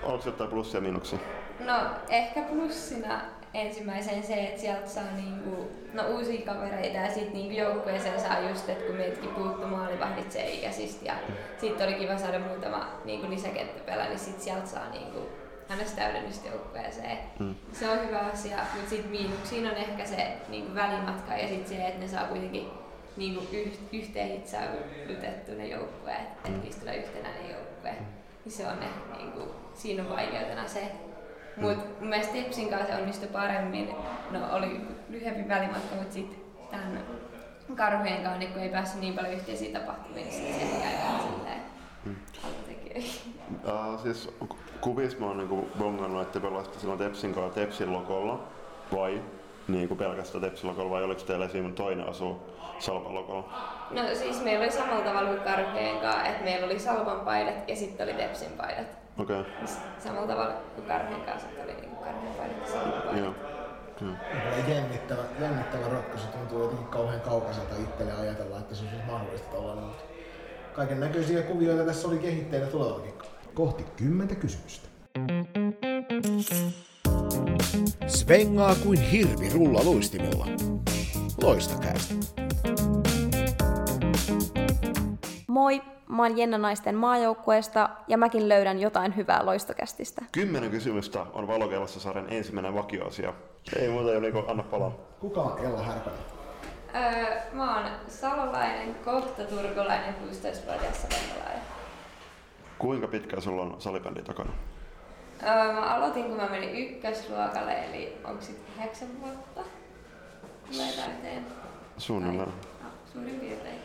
onko 0.02 0.22
jotain 0.26 0.50
plussia 0.50 0.78
ja 0.78 0.82
miinuksia? 0.82 1.18
No 1.60 1.74
ehkä 2.08 2.42
plussina 2.42 3.20
ensimmäisen 3.54 4.22
se, 4.22 4.34
että 4.34 4.60
sieltä 4.60 4.88
saa 4.88 5.12
niinku, 5.16 5.70
no, 5.94 6.08
uusia 6.08 6.46
kavereita 6.46 6.96
ja 6.96 7.14
sitten 7.14 7.32
niinku 7.32 7.54
joukkueeseen 7.54 8.20
saa 8.20 8.40
just, 8.40 8.68
että 8.68 8.84
kun 8.84 8.96
meidätkin 8.96 9.30
puuttu 9.30 9.66
maalivahdit 9.66 10.32
se 10.32 10.50
ikäisistä 10.50 11.04
ja 11.04 11.14
sitten 11.60 11.88
oli 11.88 11.96
kiva 11.96 12.18
saada 12.18 12.38
muutama 12.38 12.88
niinku 13.04 13.30
lisäkenttäpelä, 13.30 14.08
niin 14.08 14.18
sitten 14.18 14.44
sieltä 14.44 14.66
saa 14.66 14.90
niinku 14.90 15.18
hänestä 15.68 15.96
täydennystä 15.96 16.48
joukkueeseen. 16.48 17.18
Mm. 17.38 17.54
Se 17.72 17.90
on 17.90 18.06
hyvä 18.06 18.18
asia, 18.18 18.56
mutta 18.74 18.90
sitten 18.90 19.10
miinuksiin 19.10 19.66
on 19.66 19.74
ehkä 19.74 20.04
se 20.04 20.36
niin 20.48 20.74
välimatka 20.74 21.34
ja 21.34 21.48
sitten 21.48 21.68
se, 21.68 21.86
että 21.86 22.00
ne 22.00 22.08
saa 22.08 22.24
kuitenkin 22.24 22.68
niin 23.16 23.34
kuin 23.34 23.48
yh, 23.52 23.78
yhteen 23.92 24.28
hitsäytetty 24.28 25.54
ne 25.54 25.66
joukkueet, 25.66 26.20
mm. 26.20 26.54
että 26.54 26.64
niistä 26.64 26.80
tulee 26.80 26.96
yhtenäinen 26.96 27.50
joukkue. 27.50 27.90
Mm. 27.90 28.06
Niin 28.44 28.52
se 28.52 28.66
on 28.66 28.82
ehkä, 28.82 29.16
niin 29.16 29.32
kuin, 29.32 29.48
siinä 29.74 30.02
on 30.02 30.10
vaikeutena 30.10 30.68
se. 30.68 30.92
Mm. 31.56 31.62
Mutta 31.62 31.84
mun 32.00 32.08
mielestä 32.08 32.32
Tepsin 32.32 32.68
kanssa 32.68 32.86
se 32.86 33.00
onnistui 33.00 33.28
paremmin. 33.28 33.94
No 34.30 34.56
oli 34.56 34.80
lyhyempi 35.08 35.48
välimatka, 35.48 35.96
mutta 35.96 36.14
sitten 36.14 36.38
tämän 36.70 37.04
karhujen 37.76 38.22
kanssa 38.22 38.38
niin 38.38 38.52
kun 38.52 38.62
ei 38.62 38.68
päässyt 38.68 39.00
niin 39.00 39.14
paljon 39.14 39.34
yhteisiä 39.34 39.80
tapahtumia, 39.80 40.24
niin 40.24 40.32
sitten 40.32 40.68
se 40.68 40.84
jäi 40.84 40.94
vähän 40.94 41.20
silleen 41.20 41.60
mm. 42.04 42.16
Uh, 43.64 44.02
siis 44.02 44.30
kuvissa 44.80 45.18
mä 45.18 45.26
oon 45.26 45.38
niinku 45.38 45.68
bongannut, 45.78 46.22
että 46.22 46.40
pelasitte 46.40 46.78
silloin 46.78 46.98
Tepsin 46.98 47.34
kanssa 47.34 47.60
Tepsin 47.60 47.92
lokolla, 47.92 48.40
vai 48.92 49.22
niin 49.68 49.88
kuin 49.88 49.98
pelkästään 49.98 50.44
Tepsilokolla 50.44 50.90
vai 50.90 51.04
oliko 51.04 51.20
teillä 51.20 51.44
esim. 51.44 51.74
toinen 51.74 52.08
asu 52.08 52.36
Salpalokolla? 52.78 53.48
No 53.90 54.02
siis 54.14 54.44
meillä 54.44 54.62
oli 54.64 54.72
samalla 54.72 55.04
tavalla 55.04 55.28
kuin 55.28 55.40
Karkeen 55.40 55.98
kanssa, 55.98 56.26
että 56.26 56.44
meillä 56.44 56.66
oli 56.66 56.78
Salpan 56.78 57.20
paidat 57.20 57.68
ja 57.68 57.76
sitten 57.76 58.04
oli 58.04 58.14
Tepsin 58.14 58.52
paidat. 58.56 58.86
Okei. 59.18 59.40
Okay. 59.40 59.52
Samalla 59.98 60.26
tavalla 60.26 60.54
kuin 60.74 60.86
Karkeen 60.86 61.20
kanssa 61.20 61.48
että 61.48 61.62
oli 61.62 61.74
niin 61.74 61.96
Karkeen 61.96 62.34
paidat 62.38 62.56
ja 62.60 62.72
Salpan 62.72 63.02
paidat. 63.02 63.18
Joo. 63.18 63.34
Joo. 64.00 64.12
Jännittävä, 64.68 65.22
jännittävä 65.40 65.88
ratkaisu 65.88 66.26
tuntuu 66.26 66.62
jotenkin 66.62 66.86
kauhean 66.86 67.20
kaukaiselta 67.20 67.74
itselle 67.82 68.12
ajatella, 68.12 68.58
että 68.58 68.74
se 68.74 68.84
olisi 68.84 69.06
mahdollista. 69.06 69.56
Mutta 69.56 70.04
kaiken 70.72 71.00
näköisiä 71.00 71.42
kuvioita 71.42 71.84
tässä 71.84 72.08
oli 72.08 72.18
kehitteillä 72.18 72.66
tulevakin. 72.66 73.14
Kohti 73.56 73.84
kymmentä 73.96 74.34
kysymystä. 74.34 74.88
Svengaa 78.06 78.74
kuin 78.74 79.00
hirvi 79.00 79.50
rulla 79.54 79.84
luistimella. 79.84 80.46
Loistakäästä. 81.42 82.14
Moi, 85.46 85.82
mä 86.08 86.22
oon 86.22 86.38
Jenna 86.38 86.58
Naisten 86.58 86.94
maajoukkueesta 86.94 87.88
ja 88.08 88.18
mäkin 88.18 88.48
löydän 88.48 88.78
jotain 88.78 89.16
hyvää 89.16 89.46
loistokästistä. 89.46 90.22
Kymmenen 90.32 90.70
kysymystä 90.70 91.20
on 91.32 91.46
Valokelassa 91.46 92.00
sarjan 92.00 92.32
ensimmäinen 92.32 92.74
vakioasia. 92.74 93.32
Ei 93.76 93.88
muuta, 93.88 94.12
Joni, 94.12 94.32
kun 94.32 94.44
anna 94.48 94.62
palaa. 94.62 94.92
Kuka 95.20 95.40
on 95.40 95.64
Ella 95.64 95.82
Härpänen? 95.82 96.20
Öö, 96.94 97.40
mä 97.52 97.76
oon 97.76 97.90
salolainen, 98.08 98.94
kohta 99.04 99.44
turkulainen, 99.44 100.14
16-vuotias 100.14 101.02
salipelaaja. 101.02 101.75
Kuinka 102.78 103.08
pitkään 103.08 103.42
sulla 103.42 103.62
on 103.62 103.76
salibändi 103.78 104.22
takana? 104.22 104.52
Öö, 105.42 105.72
mä 105.72 105.80
aloitin, 105.80 106.24
kun 106.24 106.36
mä 106.36 106.48
menin 106.48 106.76
ykkösluokalle, 106.76 107.84
eli 107.84 108.18
onko 108.24 108.42
sit 108.42 108.58
yhdeksän 108.76 109.08
vuotta? 109.20 109.60
Tulee 110.72 110.92
täyteen. 110.92 111.46
Suunnilleen. 111.98 112.48
No, 112.82 112.88
suurin 113.12 113.40
piirtein. 113.40 113.80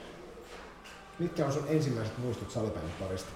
Mitkä 1.20 1.46
on 1.46 1.52
sun 1.52 1.66
ensimmäiset 1.70 2.18
muistot 2.18 2.52
salibändin 2.52 2.92
parista? 3.00 3.32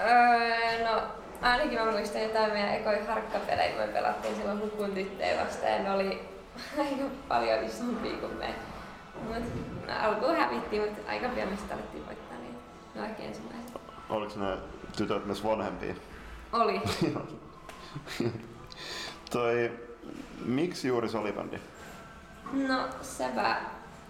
Öö, 0.00 0.90
no, 0.90 1.02
ainakin 1.42 1.78
mä 1.78 1.90
muistan 1.90 2.22
jotain 2.22 2.52
meidän 2.52 2.74
ekoja 2.74 3.04
harkkapelejä, 3.04 3.68
kun 3.68 3.80
me 3.80 3.92
pelattiin 3.92 4.36
silloin 4.36 4.60
hukun 4.60 4.90
tyttöjä 4.94 5.44
vastaan 5.44 5.72
ja 5.72 5.82
ne 5.82 5.90
oli 5.92 6.20
aika 6.78 7.04
paljon 7.28 7.64
isompia 7.64 8.16
kuin 8.16 8.32
me. 8.32 8.54
Mut, 9.22 9.44
no, 9.86 9.94
alkuun 10.02 10.36
hävittiin, 10.36 10.82
mutta 10.82 11.10
aika 11.10 11.28
pian 11.28 11.48
me 11.48 11.56
sitten 11.56 11.78
alettiin 11.78 12.06
voittaa 12.06 12.38
niitä. 12.38 12.58
No 12.94 13.04
ehkä 13.04 13.22
ensimmäiset. 13.22 13.65
Oliko 14.08 14.32
ne 14.36 14.58
tytöt 14.96 15.26
myös 15.26 15.44
vanhempia? 15.44 15.94
Oli. 16.52 16.82
Toi, 19.30 19.72
miksi 20.44 20.88
juuri 20.88 21.08
salibändi? 21.08 21.58
No 22.52 22.88
sepä 23.02 23.56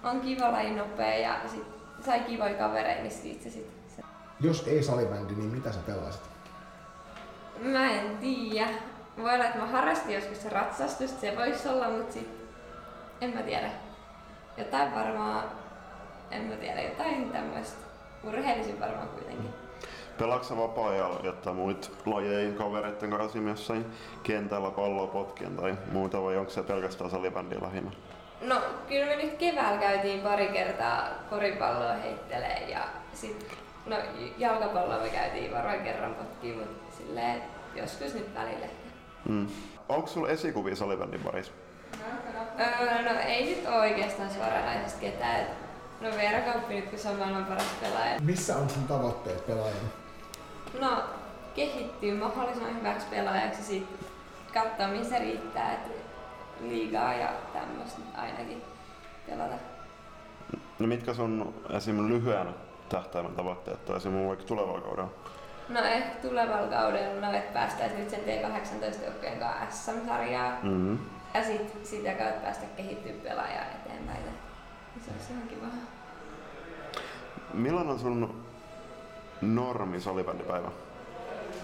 on 0.05 0.21
kiva 0.21 0.53
laji 0.53 0.75
nopea 0.75 1.19
ja 1.19 1.41
sit 1.49 1.65
sai 2.05 2.21
kivoja 2.21 2.55
kavereita, 2.55 3.03
niin 3.03 3.12
siitä 3.12 3.45
se 3.45 3.50
sit. 3.50 3.71
Se. 3.97 4.03
Jos 4.41 4.67
ei 4.67 4.83
salibändi, 4.83 5.35
niin 5.35 5.50
mitä 5.50 5.73
sä 5.73 5.81
pelasit? 5.87 6.23
Mä 7.62 7.91
en 7.91 8.19
tiedä. 8.19 8.69
Voi 9.19 9.35
olla, 9.35 9.45
että 9.45 9.59
mä 9.59 9.67
harrastin 9.67 10.15
joskus 10.15 10.43
se 10.43 10.49
ratsastusta, 10.49 11.21
se 11.21 11.37
voisi 11.37 11.69
olla, 11.69 11.91
mutta 11.91 12.12
sit 12.12 12.29
en 13.21 13.35
mä 13.35 13.43
tiedä. 13.43 13.71
Jotain 14.57 14.95
varmaan, 14.95 15.45
en 16.31 16.43
mä 16.43 16.57
tiedä, 16.57 16.83
jotain 16.83 17.31
tämmöistä. 17.31 17.87
Urheilisin 18.25 18.81
varmaan 18.81 19.09
kuitenkin. 19.09 19.66
Pelaatko 20.19 20.57
vapaa-ajalla 20.57 21.21
jotain 21.23 21.57
muita 21.57 21.89
lajeja 22.07 22.53
kavereiden 22.53 23.11
kanssa 23.11 23.39
jossain 23.39 23.87
kentällä 24.23 24.71
palloa 24.71 25.07
potkien 25.07 25.57
tai 25.57 25.75
muuta 25.93 26.23
vai 26.23 26.37
onko 26.37 26.51
se 26.51 26.63
pelkästään 26.63 27.11
salibändi 27.11 27.57
lähinnä? 27.63 27.91
No 28.41 28.61
kyllä 28.89 29.07
me 29.07 29.17
nyt 29.17 29.35
keväällä 29.35 29.81
käytiin 29.81 30.21
pari 30.21 30.49
kertaa 30.49 31.09
koripalloa 31.31 31.93
heittelee 31.93 32.71
ja 32.71 32.81
sit 33.13 33.47
no 33.87 33.97
jalkapalloa 34.39 34.99
me 34.99 35.09
käytiin 35.09 35.53
varoin 35.53 35.81
kerran 35.81 36.15
potkiin, 36.15 36.59
mutta 36.59 36.97
silleen 36.97 37.43
joskus 37.75 38.15
nyt 38.15 38.35
välillä. 38.35 38.67
Mm. 39.29 39.47
Onko 39.89 40.07
sulla 40.07 40.29
esikuvia 40.29 40.77
salibändin 40.77 41.21
parissa? 41.21 41.53
Öö, 42.61 43.03
no 43.03 43.21
ei 43.21 43.57
nyt 43.57 43.67
oo 43.67 43.81
oikeastaan 43.81 44.31
suoranaisesti 44.31 45.07
ketään. 45.07 45.41
Et, 45.41 45.67
No 46.01 46.09
Veera 46.17 46.53
Kauppi 46.53 46.75
nyt 46.75 46.91
kun 46.91 46.99
se 46.99 47.09
on 47.09 47.17
maailman 47.17 47.45
paras 47.45 47.75
pelaaja. 47.81 48.21
Missä 48.21 48.57
on 48.57 48.71
sun 48.71 48.85
tavoitteet 48.89 49.47
pelaajana? 49.47 49.89
No 50.80 51.04
kehittyy 51.54 52.18
mahdollisimman 52.18 52.78
hyväksi 52.78 53.06
pelaajaksi 53.11 53.61
ja 53.61 53.64
sit 53.64 53.88
katsoa 54.54 54.88
mihin 54.88 55.04
se 55.04 55.18
riittää. 55.18 55.73
Et 55.73 56.06
liigaa 56.61 57.14
ja 57.14 57.28
tämmöistä 57.52 58.00
ainakin 58.16 58.62
pelata. 59.28 59.54
No 60.78 60.87
mitkä 60.87 61.14
sun 61.14 61.54
esim. 61.76 62.09
lyhyen 62.09 62.54
tähtäimen 62.88 63.35
tavoitteet 63.35 63.90
on 63.90 63.97
esim. 63.97 64.28
vaikka 64.28 64.45
tulevalla 64.45 64.80
kaudella? 64.80 65.11
No 65.68 65.80
ehkä 65.80 66.28
tulevalla 66.28 66.66
kaudella, 66.66 67.21
no 67.21 67.33
että 67.33 67.52
päästäisiin 67.52 68.00
nyt 68.00 68.11
sen 68.11 68.21
T18 68.21 69.04
joukkojen 69.04 69.38
kanssa 69.38 69.92
SM-sarjaa. 69.92 70.59
Mm-hmm. 70.62 70.99
Ja 71.35 71.45
sit 71.45 71.87
sitä 71.87 72.12
kautta 72.12 72.40
päästä 72.40 72.66
kehittyä 72.76 73.12
pelaajaa 73.23 73.64
eteenpäin. 73.64 74.23
Se 75.04 75.11
olisi 75.12 75.33
ihan 75.33 75.49
kiva. 75.49 75.66
Millainen 77.54 77.92
on 77.92 77.99
sun 77.99 78.46
normi 79.40 80.00
salibändipäivä? 80.00 80.69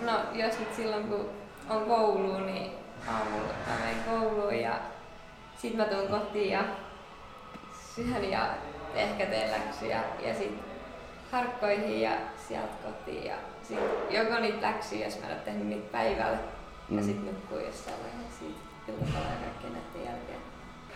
No 0.00 0.12
jos 0.32 0.58
nyt 0.58 0.74
silloin 0.76 1.04
kun 1.04 1.30
on 1.70 1.84
koulu, 1.86 2.38
niin 2.38 2.72
aamulla 3.08 3.52
mä 3.66 3.74
menen 3.80 4.04
kouluun 4.04 4.54
ja 4.54 4.80
sit 5.56 5.74
mä 5.74 5.84
tuun 5.84 6.08
kotiin 6.08 6.50
ja 6.50 6.64
syön 7.94 8.30
ja 8.30 8.48
ehkä 8.94 9.26
teen 9.26 9.50
läksyjä 9.50 10.02
ja 10.26 10.34
sit 10.34 10.54
harkkoihin 11.32 12.00
ja 12.00 12.10
sieltä 12.48 12.74
kotiin 12.84 13.24
ja 13.24 13.34
sit 13.62 13.78
joko 14.10 14.40
niitä 14.40 14.66
läksyjä, 14.66 15.06
jos 15.06 15.20
mä 15.20 15.26
en 15.26 15.32
ole 15.32 15.40
tehnyt 15.40 15.66
niitä 15.66 15.92
päivällä 15.92 16.38
mm. 16.88 16.98
ja 16.98 17.04
sit 17.04 17.24
nukkuu 17.24 17.58
jossain 17.58 17.96
vaiheessa 18.02 18.38
siitä 18.38 18.60
iltapäivää 18.88 19.32
ja 19.32 19.40
kaikkien 19.44 19.72
näiden 19.72 20.12
jälkeen. 20.12 20.51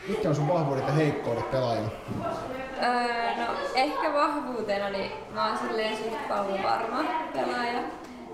Mitkä 0.08 0.28
on 0.28 0.34
sun 0.34 0.48
vahvuudet 0.48 0.86
ja 0.86 0.92
heikkoudet 0.92 1.50
pelaajana? 1.50 1.88
Öö, 2.82 3.36
no 3.36 3.52
ehkä 3.74 4.12
vahvuutena 4.12 4.90
niin 4.90 5.12
mä 5.34 5.48
oon 5.48 5.58
silleen 5.58 5.96
suht 5.96 6.28
pallovarma 6.28 7.04
pelaaja. 7.32 7.80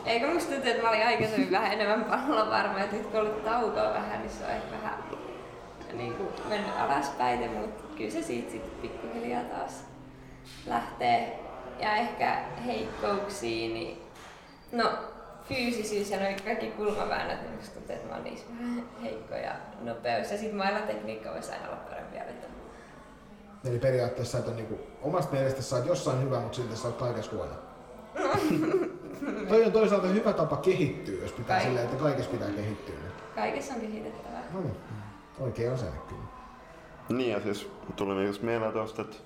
Eikä 0.07 0.26
musta 0.26 0.52
tuntuu, 0.52 0.71
että 0.71 0.83
mä 0.83 0.88
olin 0.88 1.07
aikaisemmin 1.07 1.50
vähän 1.50 1.73
enemmän 1.73 2.04
pallovarma, 2.04 2.78
että 2.78 2.97
nyt 2.97 3.07
kun 3.07 3.21
on 3.21 3.26
ollut 3.26 3.45
taukoa 3.45 3.95
vähän, 3.95 4.21
niin 4.21 4.31
se 4.31 4.45
on 4.45 4.50
ehkä 4.50 4.76
vähän 4.83 5.04
niin 5.92 6.14
kuin 6.14 6.28
mennyt 6.49 6.81
alaspäin, 6.81 7.50
mutta 7.50 7.83
kyllä 7.97 8.11
se 8.11 8.23
siitä 8.23 8.50
sitten 8.50 8.81
pikkuhiljaa 8.83 9.42
taas 9.45 9.85
lähtee. 10.66 11.40
Ja 11.78 11.95
ehkä 11.97 12.37
heikkouksiin, 12.66 13.75
niin 13.75 14.02
no 14.73 14.92
fyysisyys 15.49 16.11
ja 16.11 16.20
noin 16.20 16.37
kaikki 16.44 16.66
kulmaväännöt, 16.66 17.42
niin 17.42 17.56
musta 17.56 17.75
tuntuu, 17.75 17.94
että 17.94 18.08
mä 18.08 18.14
oon 18.14 18.25
niissä 18.25 18.46
vähän 18.58 18.82
heikko 19.02 19.34
ja 19.34 19.52
nopeus. 19.80 20.30
Ja 20.30 20.38
sit 20.38 20.52
mailatekniikka 20.52 21.30
voisi 21.30 21.52
aina 21.52 21.68
olla 21.68 21.76
parempi 21.76 22.16
ja 22.16 22.25
vetää. 22.26 22.50
Eli 23.64 23.78
periaatteessa 23.78 24.38
sä 24.38 24.50
et 24.50 24.56
niinku, 24.56 24.80
omasta 25.02 25.32
mielestä 25.32 25.62
sä 25.62 25.76
oot 25.76 25.87
jossain 25.87 26.22
hyvä, 26.22 26.40
mutta 26.40 26.56
silti 26.56 26.76
sä 26.76 26.88
oot 26.88 26.96
kaikessa 26.96 27.32
huono. 27.32 27.52
Toi 29.49 29.64
on 29.64 29.72
toisaalta 29.72 30.06
hyvä 30.06 30.32
tapa 30.32 30.56
kehittyä, 30.56 31.22
jos 31.22 31.32
pitää 31.32 31.56
Kai. 31.56 31.66
silleen, 31.66 31.84
että 31.84 32.02
kaikessa 32.02 32.30
pitää 32.30 32.50
kehittyä. 32.50 32.94
Kaikessa 33.34 33.75
on 33.75 33.80
kehitettävää. 33.80 34.42
No 34.52 34.61
niin, 34.61 34.76
oikein 35.40 35.72
asenne 35.72 35.99
kyllä. 36.08 36.22
Niin 37.08 37.30
ja 37.30 37.40
siis 37.40 37.70
tuli 37.96 38.26
just 38.26 38.42
mieleen 38.42 38.72
tosta, 38.72 39.02
että 39.02 39.16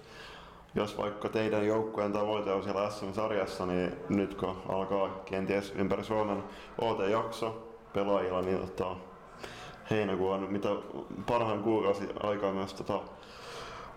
jos 0.77 0.99
vaikka 0.99 1.29
teidän 1.29 1.67
joukkueen 1.67 2.13
tavoite 2.13 2.53
on 2.53 2.63
siellä 2.63 2.91
SM-sarjassa, 2.91 3.67
niin 3.67 3.93
nyt 4.09 4.35
kun 4.35 4.57
alkaa 4.69 5.09
kenties 5.25 5.73
ympäri 5.77 6.05
Suomen 6.05 6.45
OT-jakso 6.79 7.69
pelaajilla, 7.93 8.43
niin 8.43 8.59
tota, 8.59 8.97
heinäkuu 9.91 10.31
on 10.31 10.47
mitä 10.51 10.69
parhaan 11.27 11.63
kuukausi 11.63 12.09
aikaa 12.23 12.53
myös 12.53 12.75
tota, 12.75 13.01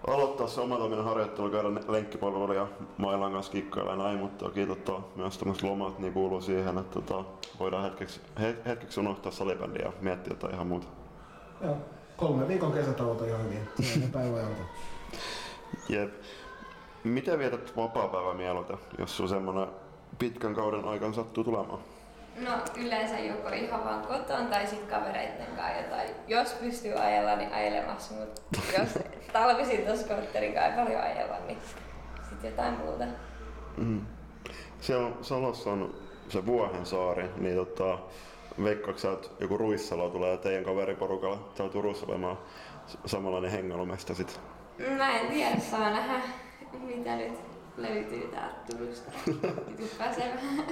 aloittaa 0.07 0.47
se 0.47 0.61
omatoiminen 0.61 1.05
harjoittelu, 1.05 1.49
käydä 1.49 1.69
lenkkipalveluilla 1.87 2.53
ja 2.53 2.67
mailan 2.97 3.31
kanssa 3.31 3.51
kikkailla 3.51 3.91
ja 3.91 3.97
näin, 3.97 4.19
mutta 4.19 4.45
toki 4.45 4.65
tota, 4.65 4.99
myös 5.15 5.37
tämmöiset 5.37 5.63
lomat 5.63 5.99
niin 5.99 6.13
kuuluu 6.13 6.41
siihen, 6.41 6.77
että 6.77 7.01
tota, 7.01 7.23
voidaan 7.59 7.83
hetkeksi, 7.83 8.21
he, 8.39 8.55
hetkeksi 8.65 8.99
unohtaa 8.99 9.31
salibändiä 9.31 9.85
ja 9.85 9.91
miettiä 10.01 10.33
jotain 10.33 10.53
ihan 10.53 10.67
muuta. 10.67 10.87
Joo, 11.61 11.77
kolme 12.17 12.47
viikon 12.47 12.71
kesätauot 12.71 13.21
on 13.21 13.27
ihan 13.27 13.43
hyvin. 13.43 13.67
On. 14.15 14.65
Jep. 15.89 16.13
Miten 17.03 17.39
vietät 17.39 17.77
vapaa-päivän 17.77 18.37
mieluiten, 18.37 18.77
jos 18.97 19.17
sulla 19.17 19.29
semmonen 19.29 19.67
pitkän 20.19 20.55
kauden 20.55 20.85
aikana 20.85 21.13
sattuu 21.13 21.43
tulemaan? 21.43 21.79
No 22.39 22.51
yleensä 22.75 23.19
joko 23.19 23.49
ihan 23.49 23.85
vaan 23.85 24.01
koton 24.01 24.47
tai 24.47 24.67
sit 24.67 24.81
kavereitten 24.81 25.47
kanssa 25.55 25.81
jotain. 25.81 26.09
Jos 26.27 26.53
pystyy 26.53 26.93
ajella, 26.93 27.35
niin 27.35 27.53
ajelemassa, 27.53 28.13
mutta 28.13 28.41
jos 28.77 28.99
talvisin 29.33 29.85
tuossa 29.85 30.05
skootterin 30.05 30.53
kanssa 30.53 30.69
ei 30.69 30.85
paljon 30.85 31.01
ajella, 31.01 31.35
niin 31.47 31.57
sit 32.29 32.43
jotain 32.43 32.73
muuta. 32.73 33.03
Mm. 33.77 34.01
Siellä 34.79 35.11
Salossa 35.21 35.71
on 35.71 35.95
se 36.29 36.45
Vuohensaari, 36.45 37.29
niin 37.37 37.55
tota, 37.55 37.99
veikkaatko 38.63 39.11
että 39.11 39.27
joku 39.39 39.57
Ruissalo 39.57 40.09
tulee 40.09 40.37
teidän 40.37 40.63
kaveriporukalla 40.63 41.51
täällä 41.55 41.73
Turussa 41.73 42.05
olemaan 42.05 42.37
samanlainen 43.05 43.51
hengailumestä 43.51 44.13
sit? 44.13 44.39
Mä 44.97 45.17
en 45.17 45.27
tiedä, 45.27 45.59
saa 45.59 45.89
nähdä 45.89 46.21
mitä 46.77 47.15
nyt 47.15 47.39
löytyy 47.77 48.27
täältä 48.27 48.55
Turusta. 48.71 49.11
Nyt 49.79 49.97
pääsee 49.97 50.33
vähän 50.35 50.65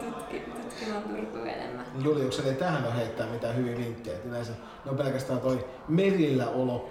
tutki, 0.00 0.40
tutkimaan 0.40 1.02
Turkuun 1.02 1.46
enemmän. 1.46 1.86
Juliuksen 2.04 2.46
ei 2.46 2.54
tähän 2.54 2.84
ole 2.84 2.96
heittää 2.96 3.26
mitään 3.26 3.56
hyviä 3.56 3.76
vinkkejä. 3.76 4.18
Yleensä 4.24 4.52
ne 4.84 4.90
on 4.90 4.96
pelkästään 4.96 5.40
toi 5.40 5.64
merillä 5.88 6.48
olo 6.48 6.88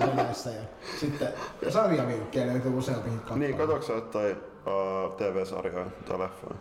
Venäjässä 0.00 0.50
ja 0.50 0.62
sitten 1.00 1.28
sarjavinkkejä 1.68 2.46
löytyy 2.46 2.78
useampi 2.78 3.10
kappale. 3.10 3.38
Niin, 3.38 3.56
katoksa 3.56 3.92
jotain 3.92 4.36
uh, 4.36 5.16
TV-sarjoja 5.16 5.86
tai 6.08 6.18
leffoja? 6.18 6.56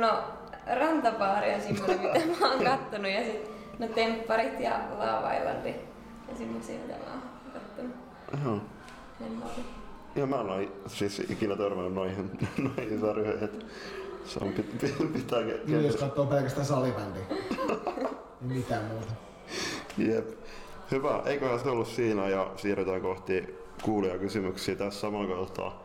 No, 0.00 0.24
Rantapaari 0.78 1.54
on 1.54 1.60
semmoinen, 1.60 2.00
mitä 2.24 2.40
mä 2.40 2.50
oon 2.52 2.64
kattonut 2.64 3.10
ja 3.10 3.24
sit 3.24 3.50
no 3.78 3.88
Tempparit 3.88 4.60
ja 4.60 4.80
Lava 4.98 5.32
Islandi 5.32 5.74
ja 6.28 6.36
semmoisia, 6.38 6.78
mitä 6.80 6.94
mä 6.94 7.12
oon 7.12 7.22
kattonut. 7.52 7.96
Joo. 8.44 8.60
Mä 9.20 9.46
Ja 10.16 10.26
mä 10.26 10.40
en 10.40 10.46
ole 10.46 10.68
siis 10.86 11.20
ikinä 11.20 11.56
törmännyt 11.56 11.94
noihin, 11.94 12.30
noihin 12.76 13.00
sarjoihin, 13.00 13.44
että 13.44 13.66
se 14.24 14.38
on 14.42 14.52
pit, 14.52 14.78
pit, 14.80 15.12
pitää 15.12 15.40
ke- 15.40 15.60
Julius 15.66 15.96
katsoo 15.96 16.26
pelkästään 16.26 16.66
salibändiä. 16.66 17.22
Ei 17.30 18.06
mitään 18.56 18.84
muuta. 18.84 19.12
Jep. 19.98 20.28
Hyvä, 20.90 21.22
eiköhän 21.26 21.60
se 21.60 21.68
ollut 21.68 21.88
siinä 21.88 22.28
ja 22.28 22.50
siirrytään 22.56 23.00
kohti 23.00 23.54
kuulijakysymyksiä 23.82 24.74
tässä 24.74 25.00
samalla 25.00 25.36
kohtaa. 25.36 25.82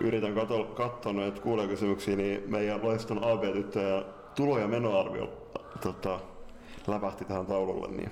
Yritän 0.00 0.34
katsoa, 0.34 0.64
katsoa 0.64 1.12
näitä 1.12 1.40
kuulijakysymyksiä, 1.40 2.16
niin 2.16 2.42
meidän 2.46 2.82
loiston 2.82 3.24
AB-tyttöjä 3.24 4.04
tulo- 4.34 4.58
ja 4.58 4.68
menoarvio 4.68 5.28
tota, 5.82 6.20
läpähti 6.86 7.24
tähän 7.24 7.46
taululle. 7.46 7.88
Niin. 7.88 8.10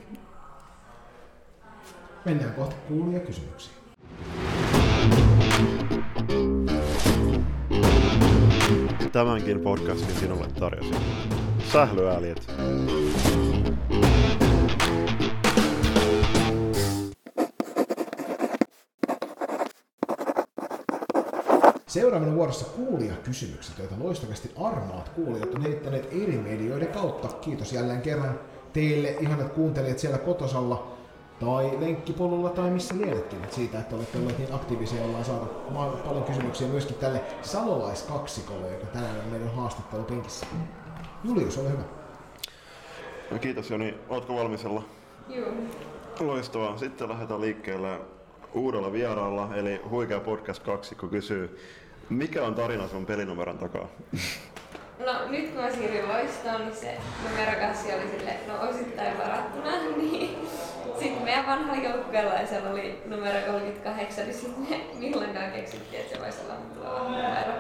Mennään 2.25 2.55
kohti 2.55 2.77
kuulijakysymyksiä. 2.89 3.82
Tämänkin 9.13 9.61
podcastin 9.61 10.17
sinulle 10.17 10.47
tarjosin. 10.61 10.97
Sählyääliet. 11.73 12.53
Seuraavana 21.87 22.35
vuorossa 22.35 22.67
kuulijakysymykset, 22.67 23.79
joita 23.79 23.95
loistavasti 23.99 24.51
armaat 24.61 25.09
kuulijat 25.09 25.55
on 25.55 25.63
heittäneet 25.63 26.09
eri 26.13 26.39
medioiden 26.39 26.89
kautta. 26.89 27.29
Kiitos 27.29 27.73
jälleen 27.73 28.03
kerran 28.03 28.41
teille 28.73 29.17
ihanat 29.21 29.53
kuuntelijat 29.53 29.99
siellä 29.99 30.19
kotosalla 30.19 31.02
tai 31.41 31.81
lenkkipolulla 31.81 32.51
tai 32.51 32.71
missä 32.71 32.95
lienetkin 32.97 33.39
siitä, 33.51 33.79
että 33.79 33.97
olette 33.97 34.19
olleet 34.19 34.39
niin 34.39 34.55
aktiivisia, 34.55 35.05
ollaan 35.05 35.25
saatu 35.25 35.47
paljon 36.05 36.25
kysymyksiä 36.25 36.69
myöskin 36.69 36.97
tälle 36.97 37.21
salolaiskaksikolle, 37.43 38.71
joka 38.73 38.87
tänään 38.87 39.19
on 39.19 39.31
meidän 39.31 39.55
haastattelupenkissä. 39.55 40.47
Julius, 41.25 41.59
ole 41.59 41.71
hyvä. 41.71 41.83
No, 43.31 43.39
kiitos 43.39 43.71
Joni, 43.71 43.95
ootko 44.09 44.37
valmisella? 44.37 44.83
Joo. 45.29 45.49
Loistavaa. 46.21 46.79
Sitten 46.79 47.09
lähdetään 47.09 47.41
liikkeelle 47.41 48.01
uudella 48.55 48.93
vieraalla, 48.93 49.49
eli 49.55 49.81
Huikea 49.91 50.21
Podcast 50.21 50.63
kaksikko 50.63 51.09
kysyy, 51.09 51.59
mikä 52.09 52.43
on 52.43 52.55
tarina 52.55 52.89
sun 52.89 53.07
pelinumeron 53.07 53.59
takaa? 53.59 53.89
No 55.07 55.29
nyt 55.31 55.51
kun 55.51 55.63
mä 55.63 55.71
siirryin 55.71 56.09
loistoon, 56.09 56.61
niin 56.61 56.75
se 56.75 56.99
numerokassi 57.31 57.95
oli 57.95 58.09
sille, 58.09 58.37
no 58.49 58.69
osittain 58.69 59.19
varattuna, 59.19 59.72
meidän 61.47 61.59
vanhalla 61.59 61.89
joukkueella 61.89 62.71
oli 62.71 63.03
numero 63.07 63.39
38, 63.47 64.25
niin 64.25 64.35
sitten 64.35 64.67
me 64.71 64.81
milloinkaan 64.99 65.53
keksittiin, 65.53 66.01
että 66.03 66.15
se 66.17 66.23
voisi 66.23 66.39
olla 66.45 66.55
mun 66.55 66.71
tuleva 66.71 66.99
numero. 67.09 67.53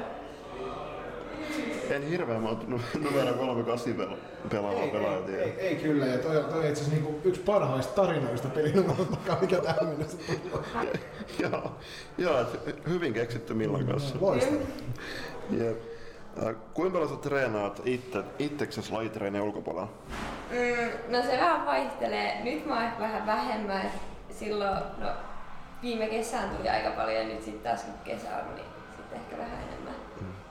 En 1.91 2.03
hirveän 2.03 2.41
monta 2.41 2.65
nu- 2.69 2.81
numero 3.03 3.33
38 3.35 3.95
pel- 3.95 4.49
pelaavaa 4.49 4.87
pelaajaa 4.87 5.23
tiedä. 5.23 5.43
ei, 5.43 5.51
ei, 5.61 5.77
kyllä, 5.77 6.07
ja 6.07 6.19
toi, 6.19 6.35
toi 6.45 6.59
itse 6.69 6.73
asiassa 6.83 6.91
niinku 6.91 7.21
yksi 7.25 7.41
parhaista 7.41 7.95
tarinoista 8.03 8.49
pelinumeron 8.49 9.07
takaa, 9.07 9.41
mikä 9.41 9.57
tähän 9.57 9.87
mennessä 9.87 10.17
tullut. 10.27 10.67
Joo, 11.43 11.73
joo 12.19 12.47
hyvin 12.89 13.13
keksitty 13.15 13.55
Millan 13.55 13.87
kanssa. 13.87 14.15
Loistavaa. 14.21 14.61
Jep. 15.51 15.92
Äh, 16.39 16.55
Kuinka 16.75 16.93
paljon 16.99 17.11
sä 17.11 17.23
treenaat 17.23 17.83
itse, 17.85 18.25
itseksesi 18.39 18.93
lajitreenien 18.93 19.45
ulkopuolella? 19.45 19.89
Mm, 20.51 21.13
no 21.17 21.23
se 21.23 21.39
vähän 21.41 21.67
vaihtelee. 21.67 22.45
Nyt 22.45 22.67
mä 22.67 22.75
oon 22.75 22.85
ehkä 22.85 22.99
vähän 23.01 23.27
vähemmän. 23.27 23.91
Silloin, 24.31 24.79
no 24.99 25.09
viime 25.83 26.07
kesään 26.07 26.51
tuli 26.57 26.69
aika 26.69 26.91
paljon 26.91 27.17
ja 27.23 27.25
nyt 27.35 27.43
sitten 27.43 27.63
taas 27.71 27.83
kun 27.85 27.95
kesä 28.05 28.29
on, 28.37 28.55
niin 28.55 28.67
sitten 28.97 29.19
ehkä 29.21 29.39
vähän 29.39 29.59
enemmän. 29.69 29.95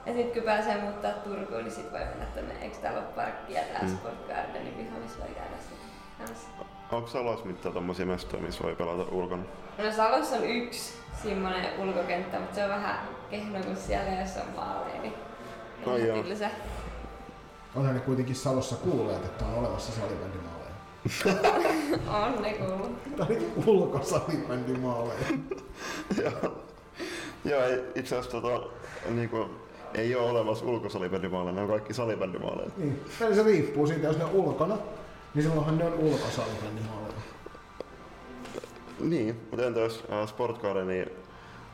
Ja 0.06 0.14
sitten 0.14 0.34
kun 0.34 0.44
pääsee 0.44 0.82
muuttaa 0.82 1.12
Turkuun, 1.12 1.64
niin 1.64 1.72
sitten 1.72 1.92
voi 2.00 2.08
mennä 2.36 2.54
eikö 2.62 2.78
täällä 2.78 3.00
ole 3.00 3.08
parkki 3.16 3.54
ja 3.54 3.62
tää 3.62 3.82
Mm. 3.82 3.98
Sport 3.98 4.28
Gardenin 4.28 4.74
piha, 4.74 4.98
missä 5.04 5.20
voi 5.20 5.28
käydä 5.36 5.56
sitten 5.60 5.88
kanssa. 6.28 6.48
Onko 6.92 7.08
Salossa 7.08 7.46
mitään 7.46 7.74
tommosia 7.74 8.06
mestoja, 8.06 8.44
missä 8.44 8.64
voi 8.64 8.76
pelata 8.76 9.12
ulkona? 9.12 9.44
No 9.78 9.92
Salossa 9.92 10.36
on 10.36 10.44
yksi 10.46 10.94
semmonen 11.24 11.80
ulkokenttä, 11.80 12.40
mutta 12.40 12.56
se 12.56 12.64
on 12.64 12.70
vähän 12.70 13.00
kehno, 13.30 13.60
kun 13.64 13.76
siellä 13.76 14.12
jos 14.22 14.38
on 14.38 14.56
maaleja, 14.56 15.02
niin 15.02 15.14
Ei 15.88 16.08
joo. 16.08 16.24
tylsä. 16.24 16.50
Onhan 17.76 17.94
ne 17.94 18.00
kuitenkin 18.00 18.36
Salossa 18.36 18.76
kuulleet, 18.76 19.26
että 19.26 19.46
on 19.46 19.56
olemassa 19.56 19.92
salibändimaaleja. 19.92 20.72
On 22.36 22.42
ne 22.42 22.54
kuullut. 22.54 23.16
Tai 23.18 23.38
ulkosalibändimaaleja. 23.66 25.20
Joo. 26.24 26.64
Joo, 27.46 27.64
ei, 27.64 27.84
itse 27.96 28.18
asiassa 28.18 28.42
tota, 28.42 28.68
niinku, 29.10 29.50
ei 29.94 30.16
ole 30.16 30.30
olemassa 30.30 30.66
ulkosalibändimaaleja, 30.66 31.56
ne 31.56 31.62
on 31.62 31.68
kaikki 31.68 31.94
salibändimaaleja. 31.94 32.70
Niin, 32.78 33.04
eli 33.22 33.36
se 33.36 33.44
riippuu 33.44 33.88
siitä, 33.88 34.08
jos 34.08 34.18
ne 34.18 34.24
on 34.24 34.32
ulkona, 34.32 34.78
niin 35.34 35.44
silloinhan 35.44 35.78
ne 35.78 35.86
on 35.86 35.94
ulkosalibändimaaleja. 35.94 37.22
Niin, 39.00 39.42
mutta 39.50 39.66
entä 39.66 39.80
jos 39.80 40.04
äh, 40.12 40.86
niin 40.86 41.10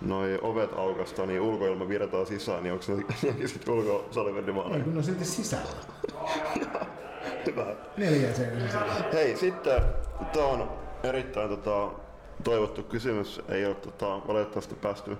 noi 0.01 0.39
ovet 0.41 0.73
aukasta, 0.73 1.25
niin 1.25 1.41
ulkoilma 1.41 1.87
virtaa 1.87 2.25
sisään, 2.25 2.63
niin 2.63 2.73
onko 2.73 2.85
ne 3.39 3.47
sitten 3.47 3.73
Ei, 3.73 3.79
ulkosalibändimaaleja? 3.79 4.83
kun 4.83 4.93
ne 4.93 4.97
on 4.97 5.03
silti 5.03 5.25
sisällä. 5.25 5.65
Hyvä. 7.45 7.65
Seinän 8.33 8.61
sisällä. 8.61 8.93
Hei, 9.13 9.37
sitten 9.37 9.81
tämä 10.33 10.45
on 10.45 10.71
erittäin 11.03 11.49
tota, 11.49 11.89
toivottu 12.43 12.83
kysymys. 12.83 13.41
Ei 13.49 13.65
ole 13.65 13.75
tota, 13.75 14.27
valitettavasti 14.27 14.75
päästy 14.75 15.17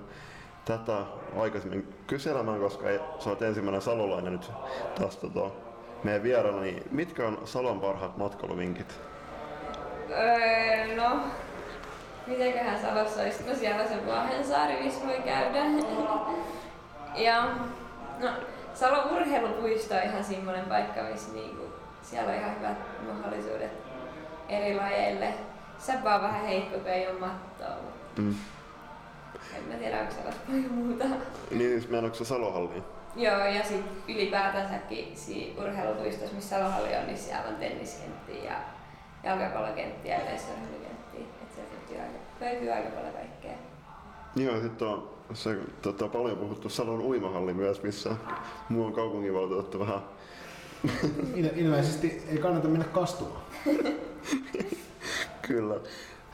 tätä 0.64 0.96
aikaisemmin 1.36 1.94
kyselemään, 2.06 2.60
koska 2.60 2.90
ei, 2.90 3.00
sä 3.18 3.30
oot 3.30 3.42
ensimmäinen 3.42 3.82
salolainen 3.82 4.32
nyt 4.32 4.50
taas 4.98 5.16
tota, 5.16 5.50
meidän 6.04 6.22
vieraana. 6.22 6.60
Niin 6.60 6.82
mitkä 6.90 7.26
on 7.26 7.38
Salon 7.44 7.80
parhaat 7.80 8.16
matkailuvinkit? 8.16 9.00
Öö, 10.10 10.96
no, 10.96 11.20
mitenköhän 12.28 12.80
Salossa 12.80 13.22
olisi? 13.22 13.44
No 13.48 13.54
siellä 13.54 13.86
se 13.88 14.06
Vuohensaari, 14.06 14.82
missä 14.82 15.06
voi 15.06 15.18
käydä. 15.24 15.58
ja 17.14 17.48
no, 18.20 18.28
Salon 18.74 19.10
urheilupuisto 19.16 19.94
on 19.94 20.02
ihan 20.02 20.24
semmoinen 20.24 20.64
paikka, 20.64 21.02
missä 21.02 21.32
niinku, 21.32 21.62
siellä 22.02 22.30
on 22.32 22.38
ihan 22.38 22.56
hyvät 22.58 22.76
mahdollisuudet 23.06 23.72
eri 24.48 24.76
lajeille. 24.76 25.34
Säpä 25.78 26.14
on 26.14 26.22
vähän 26.22 26.46
heikko, 26.46 26.78
kun 26.78 26.88
ei 26.88 27.08
ole 27.08 27.18
mattoa, 27.18 27.68
mutta 27.82 28.22
Mm. 28.22 28.34
en 29.56 29.62
mä 29.68 29.74
tiedä, 29.74 30.00
onko 30.00 30.12
Salossa 30.12 30.40
paljon 30.48 30.72
muuta. 30.72 31.04
Niin, 31.50 31.70
siis 31.70 31.88
meinaatko 31.88 32.18
se 32.18 32.24
Salohalliin? 32.24 32.82
Joo, 33.16 33.38
ja 33.46 33.64
sitten 33.64 34.14
ylipäätänsäkin 34.16 35.16
siinä 35.16 35.62
urheilupuistossa, 35.62 36.34
missä 36.34 36.56
Salohalli 36.56 36.96
on, 36.96 37.06
niin 37.06 37.18
siellä 37.18 37.48
on 37.48 37.56
tenniskenttiä 37.56 38.44
ja 38.44 38.56
jalkapallokenttiä 39.24 40.14
ja 40.14 40.22
yleisurheilukenttiä. 40.22 41.26
Löytyy 42.40 42.72
aika, 42.72 42.88
paljon 42.90 43.12
kaikkea. 43.14 43.52
Joo, 44.36 44.60
sitten 44.60 44.88
on 44.88 45.08
se 45.34 45.56
tota, 45.82 46.08
paljon 46.08 46.38
puhuttu 46.38 46.68
Salon 46.68 47.00
uimahalli 47.00 47.54
myös, 47.54 47.82
missä 47.82 48.10
muu 48.68 48.84
on 48.84 48.92
kaupunginvaltuutettu 48.92 49.78
vähän 49.80 50.00
Il- 51.34 51.56
ilmeisesti 51.58 52.22
ei 52.28 52.38
kannata 52.38 52.68
mennä 52.68 52.84
kastumaan. 52.84 53.42
Kyllä. 55.42 55.80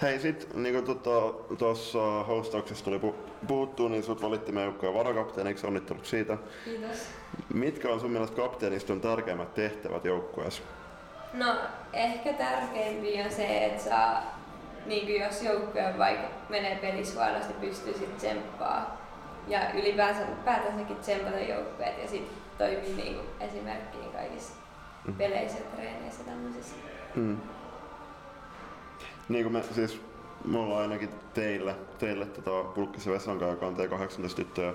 Hei, 0.03 0.21
sit 0.21 0.55
niinku 0.55 0.95
tota, 0.95 1.35
tuossa 1.59 2.23
hostauksessa 2.23 2.85
tuli 2.85 2.99
pu- 2.99 3.47
puhuttua, 3.47 3.89
niin 3.89 4.03
sut 4.03 4.23
valitti 4.23 4.53
meidän 4.53 4.69
joukkojen 4.69 4.95
varakapteeniksi, 4.95 5.67
onnittelut 5.67 6.07
siitä. 6.07 6.39
Kiitos. 6.65 6.99
Mitkä 7.55 7.89
on 7.89 8.01
sun 8.01 8.11
mielestä 8.11 8.37
kapteeniston 8.37 9.01
tärkeimmät 9.01 9.55
tehtävät 9.55 10.05
joukkueessa? 10.05 10.63
No, 11.33 11.55
ehkä 11.93 12.33
tärkeimpiä 12.33 13.25
on 13.25 13.33
se, 13.33 13.65
että 13.65 13.83
saa, 13.83 14.34
niin 14.87 15.21
jos 15.21 15.43
joukkue 15.43 15.95
vaikka 15.99 16.29
menee 16.49 16.77
pelissä 16.77 17.25
huonosti, 17.25 17.53
pystyy 17.53 17.93
sitten 17.93 18.17
tsemppaa. 18.17 19.05
Ja 19.49 19.73
ylipäänsä 19.73 20.23
päätänsäkin 20.45 20.97
tsempata 20.97 21.39
joukkueet 21.39 22.03
ja 22.03 22.09
sitten 22.09 22.37
toimii 22.59 22.95
niin 22.97 23.21
esimerkkiin 23.41 24.13
kaikissa 24.13 24.53
mm. 25.07 25.15
peleissä 25.15 25.59
ja 25.59 25.65
treeneissä 25.77 26.25
tämmöisissä. 26.25 26.77
Mm. 27.15 27.37
Niin 29.29 29.45
kuin 29.45 29.53
me 29.53 29.63
siis 29.63 30.01
me 30.45 30.59
ollaan 30.59 30.83
ainakin 30.83 31.11
teille, 31.35 31.75
teille 31.99 32.27
tota 32.27 32.65
Pulkkisen 32.65 33.13
Vesankaan, 33.13 33.51
joka 33.51 33.67
on 33.67 33.77
T18 33.77 34.35
tyttöjä 34.37 34.73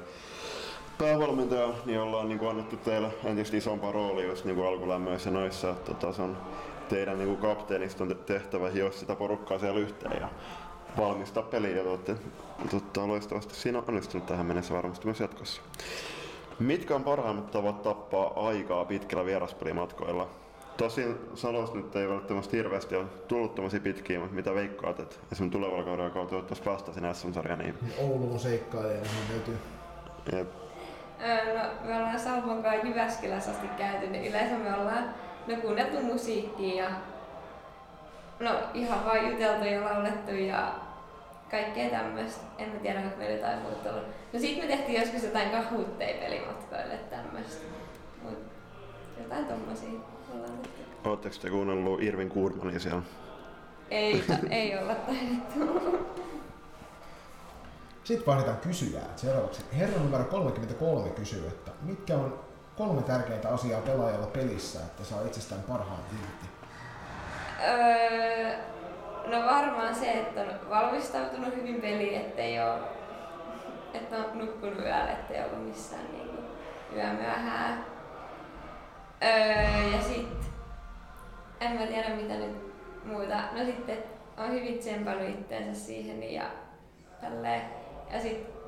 päävalmentaja, 0.98 1.69
niin 1.86 2.00
ollaan 2.00 2.30
niin 2.30 2.39
kuin 2.39 2.50
annettu 2.50 2.78
teille 2.78 3.08
entistä 3.24 3.58
isompaa 3.58 3.91
roolia 3.91 4.28
just 4.28 4.45
niin 4.45 4.56
kuin 4.56 4.67
alkulämmöissä 4.67 5.32
noissa. 5.32 5.74
Tota, 5.74 6.13
se 6.13 6.22
on 6.22 6.38
teidän 6.89 7.17
niin 7.17 7.28
kuin 7.28 7.41
kapteeniston 7.41 8.15
tehtävä 8.25 8.69
hioa 8.69 8.91
sitä 8.91 9.15
porukkaa 9.15 9.60
siellä 9.60 9.80
yhteen 9.80 10.21
ja 10.21 10.30
valmistaa 10.97 11.43
peliä 11.43 11.75
ja 11.75 11.84
olette 11.84 12.15
tota, 12.71 13.08
loistavasti 13.08 13.56
siinä 13.56 13.78
on 13.78 13.84
onnistunut 13.88 14.28
tähän 14.28 14.45
mennessä 14.45 14.73
varmasti 14.73 15.06
myös 15.06 15.19
jatkossa. 15.19 15.62
Mitkä 16.60 16.95
on 16.95 17.04
parhaimmat 17.04 17.52
tavat 17.52 17.82
tappaa 17.82 18.47
aikaa 18.47 18.86
pitkillä 18.86 19.25
vieraspelimatkoilla? 19.25 20.30
Tosin 20.78 21.17
Salosta 21.36 21.78
nyt 21.78 21.95
ei 21.95 22.10
välttämättä 22.10 22.58
hirveästi 22.58 22.95
ole 22.95 23.06
tullut 23.28 23.56
tämmöisiä 23.56 23.80
pitkiä, 23.80 24.19
mutta 24.19 24.36
mitä 24.36 24.56
veikkaat, 24.56 24.99
että 24.99 25.15
esimerkiksi 25.32 25.60
tulevalla 25.60 25.84
kaudella 25.84 26.10
kautta 26.10 26.30
toivottavasti 26.30 26.65
päästä 26.65 26.93
sinne 26.93 27.13
SM-sarjaan? 27.13 27.60
Niin... 27.60 27.75
Ouluun 27.97 28.39
seikkailee, 28.39 29.02
niin 29.02 29.12
löytyy. 29.30 29.58
Jep. 30.32 30.47
No, 31.56 31.89
me 31.89 31.97
ollaan 31.97 32.19
Salmon 32.19 32.63
kanssa 32.63 32.88
Jyväskylässä 32.88 33.52
asti 33.52 33.67
käyty, 33.67 34.08
niin 34.08 34.25
yleensä 34.25 34.56
me 34.56 34.75
ollaan 34.75 35.13
no, 35.50 35.62
kuunneltu 35.62 36.02
musiikkia 36.02 36.84
ja 36.84 36.90
no, 38.40 38.52
ihan 38.74 39.06
vaan 39.06 39.32
juteltu 39.32 39.66
ja 39.66 39.86
laulettu 39.86 40.32
ja 40.32 40.74
kaikkea 41.52 41.90
tämmöistä. 41.90 42.42
En 42.58 42.70
mä 42.70 42.80
tiedä, 42.80 43.00
onko 43.00 43.18
meillä 43.18 43.36
jotain 43.36 43.60
muuta 43.60 43.90
ollut. 43.90 44.08
No 44.34 44.40
sit 44.40 44.58
me 44.58 44.68
tehtiin 44.68 45.02
joskus 45.02 45.24
jotain 45.24 45.50
kahutteja 45.50 46.18
pelimatkoille 46.20 46.98
tämmöistä. 47.10 47.66
Mut 48.24 48.38
jotain 49.24 49.46
tommosia 49.46 50.00
ollaan 50.34 50.58
tehty. 50.58 50.80
Oletteko 51.06 51.36
te 51.42 51.50
kuunnellut 51.50 52.02
Irvin 52.02 52.30
Kuurmania 52.30 52.80
siellä? 52.80 53.02
Ei, 53.92 54.24
ei 54.50 54.78
olla 54.78 54.96
taidettu. 54.96 56.00
Sitten 58.04 58.26
vaihdetaan 58.26 58.58
kysyjää. 58.58 59.06
Seuraavaksi 59.16 59.62
herra 59.78 60.00
numero 60.00 60.24
33 60.24 61.10
kysyy, 61.10 61.48
että 61.48 61.72
mitkä 61.82 62.16
on 62.16 62.40
kolme 62.80 63.02
tärkeintä 63.02 63.50
asiaa 63.50 63.82
pelaajalla 63.82 64.28
pelissä, 64.28 64.80
että 64.80 65.04
saa 65.04 65.22
itsestään 65.22 65.62
parhaan 65.62 66.00
irti? 66.13 66.46
Öö, 67.68 68.58
no 69.26 69.46
varmaan 69.46 69.96
se, 69.96 70.12
että 70.12 70.42
on 70.42 70.70
valmistautunut 70.70 71.56
hyvin 71.56 71.82
peliin, 71.82 72.22
ettei 72.22 72.62
ole, 72.62 72.80
että 73.94 74.15
on 74.15 74.38
nukkunut 74.38 74.80
yöllä, 74.80 75.12
ettei 75.12 75.44
ollut 75.44 75.68
missään 75.68 76.12
niin 76.12 76.28
kuin 76.30 76.46
yömyöhää. 76.96 77.84
Öö, 79.24 79.96
ja 79.96 80.02
sit, 80.02 80.52
en 81.62 81.72
mä 81.72 81.86
tiedä 81.86 82.10
mitä 82.10 82.34
nyt 82.34 82.74
muuta. 83.04 83.36
No 83.52 83.65
sitten 83.65 84.04
on 84.38 84.52
hyvin 84.52 84.80
tsempannut 84.80 85.30
itteensä 85.30 85.86
siihen 85.86 86.34
ja 86.34 86.44
tälleen. 87.22 87.62
Ja 88.13 88.22
sit, 88.22 88.59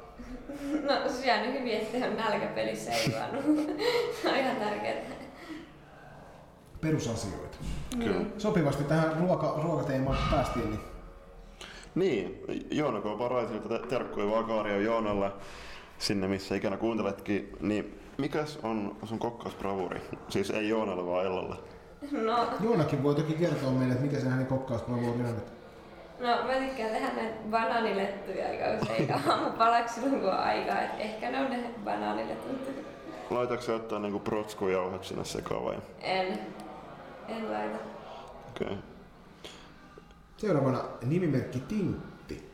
no 0.84 1.10
syönyt 1.10 1.60
hyvin, 1.60 1.74
ettei 1.74 2.04
ole 2.04 2.14
nälkäpelissä 2.16 2.92
ei 2.92 3.12
juonut. 3.12 3.68
Se 4.22 4.30
on 4.30 4.36
ihan 4.36 4.56
tärkeää. 4.56 5.02
Perusasioita. 6.82 7.58
Kyllä. 8.00 8.26
Sopivasti 8.38 8.84
tähän 8.84 9.18
ruoka, 9.20 9.60
ruokateemaan 9.64 10.18
päästiin, 10.32 10.70
niin 10.70 10.80
Niin, 11.96 12.42
Joona 12.72 13.02
K. 13.02 13.18
Paraisilta 13.18 13.70
te- 13.70 13.88
terkkuja 13.88 14.30
vaan 14.32 14.46
Kaario 14.46 14.80
Joonalle 14.80 15.32
sinne 15.98 16.28
missä 16.28 16.56
ikinä 16.56 16.78
kuunteletkin. 16.78 17.50
Niin 17.60 18.00
mikäs 18.18 18.60
on 18.64 18.98
sun 19.04 19.20
kokkausbravuri? 19.20 20.02
Siis 20.30 20.50
ei 20.50 20.70
Joonalle 20.70 21.06
vaan 21.06 21.26
Ellalle. 21.26 21.56
No, 22.12 22.48
Joonakin 22.64 23.04
voi 23.04 23.16
toki 23.16 23.34
kertoa 23.34 23.72
meille, 23.72 23.94
että 23.94 24.06
mikä 24.06 24.20
se 24.20 24.30
hänen 24.30 24.46
kokkauspravouri 24.48 25.20
on. 25.24 25.36
No 26.22 26.28
mä 26.28 26.54
tykkään 26.54 26.92
tehdä 26.92 27.08
näitä 27.16 27.36
banaanilettuja 27.50 28.48
aika 28.48 28.66
usein 28.82 29.14
aamupalaksi 29.30 29.94
silloin 29.94 30.22
kun 30.22 30.30
on 30.30 30.40
aikaa, 30.40 30.82
et 30.82 30.92
ehkä 31.00 31.32
ne 31.32 31.40
on 31.40 31.50
ne 31.50 31.58
banaaniletut. 31.84 32.60
Laitatko 33.30 33.66
sä 33.66 33.72
jotain 33.72 34.02
niinku 34.02 34.20
protskujauhet 34.20 35.04
sinne 35.04 35.26
sekaan 35.26 35.66
vai? 35.66 35.78
En, 36.02 36.40
en 37.28 37.52
laita. 37.52 37.78
Okei. 38.50 38.68
Okay. 38.68 38.78
Seuraavana 40.38 40.84
nimimerkki 41.02 41.60
Tintti 41.60 42.52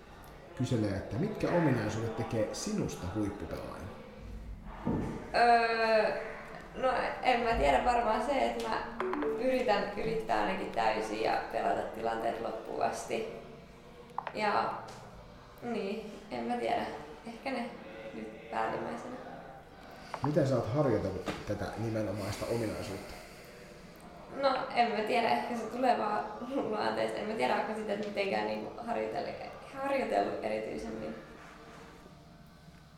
kyselee, 0.57 0.91
että 0.91 1.15
mitkä 1.15 1.47
ominaisuudet 1.47 2.17
tekee 2.17 2.49
sinusta 2.51 3.07
huippupelaajan? 3.15 3.87
Öö, 5.35 6.11
no 6.75 6.89
en 7.23 7.39
mä 7.39 7.53
tiedä 7.53 7.85
varmaan 7.85 8.21
se, 8.25 8.45
että 8.45 8.69
mä 8.69 8.77
yritän 9.39 9.83
yrittää 9.97 10.41
ainakin 10.41 10.71
täysin 10.71 11.23
ja 11.23 11.41
pelata 11.51 11.81
tilanteet 11.81 12.41
loppuun 12.41 12.83
asti. 12.83 13.46
Ja 14.37 14.73
niin, 15.61 16.11
en 16.31 16.43
mä 16.43 16.57
tiedä. 16.57 16.85
Ehkä 17.27 17.51
ne 17.51 17.69
nyt 18.13 18.51
päällimmäisenä. 18.51 19.15
Miten 20.25 20.47
sä 20.47 20.55
oot 20.55 20.73
harjoitellut 20.73 21.31
tätä 21.47 21.65
nimenomaista 21.77 22.45
ominaisuutta? 22.45 23.13
No 24.41 24.57
en 24.75 24.91
mä 24.91 25.07
tiedä, 25.07 25.29
ehkä 25.29 25.57
se 25.57 25.63
tulee 25.63 25.97
vaan 25.97 26.25
luonteesta. 26.69 27.17
En 27.17 27.27
mä 27.27 27.33
tiedä, 27.33 27.55
onko 27.55 27.73
sitä 27.73 27.95
mitenkään 28.07 28.47
niin 28.47 28.67
harjoitellut, 28.87 29.35
harjoitellut 29.83 30.43
erityisemmin. 30.43 31.15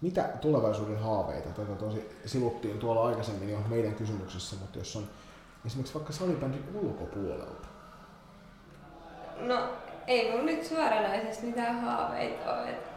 Mitä 0.01 0.23
tulevaisuuden 0.23 0.99
haaveita? 0.99 1.49
Tätä 1.49 1.75
tosi 1.75 2.09
sivuttiin 2.25 2.79
tuolla 2.79 3.07
aikaisemmin 3.07 3.49
jo 3.49 3.59
meidän 3.67 3.95
kysymyksessä, 3.95 4.55
mutta 4.59 4.77
jos 4.77 4.95
on 4.95 5.03
esimerkiksi 5.65 5.93
vaikka 5.93 6.13
salibändin 6.13 6.63
ulkopuolelta. 6.73 7.67
No 9.39 9.69
ei 10.09 10.31
mun 10.31 10.45
nyt 10.45 10.65
suoranaisesti 10.65 11.45
mitään 11.45 11.81
haaveita 11.81 12.53
ole. 12.53 12.69
Et 12.69 12.89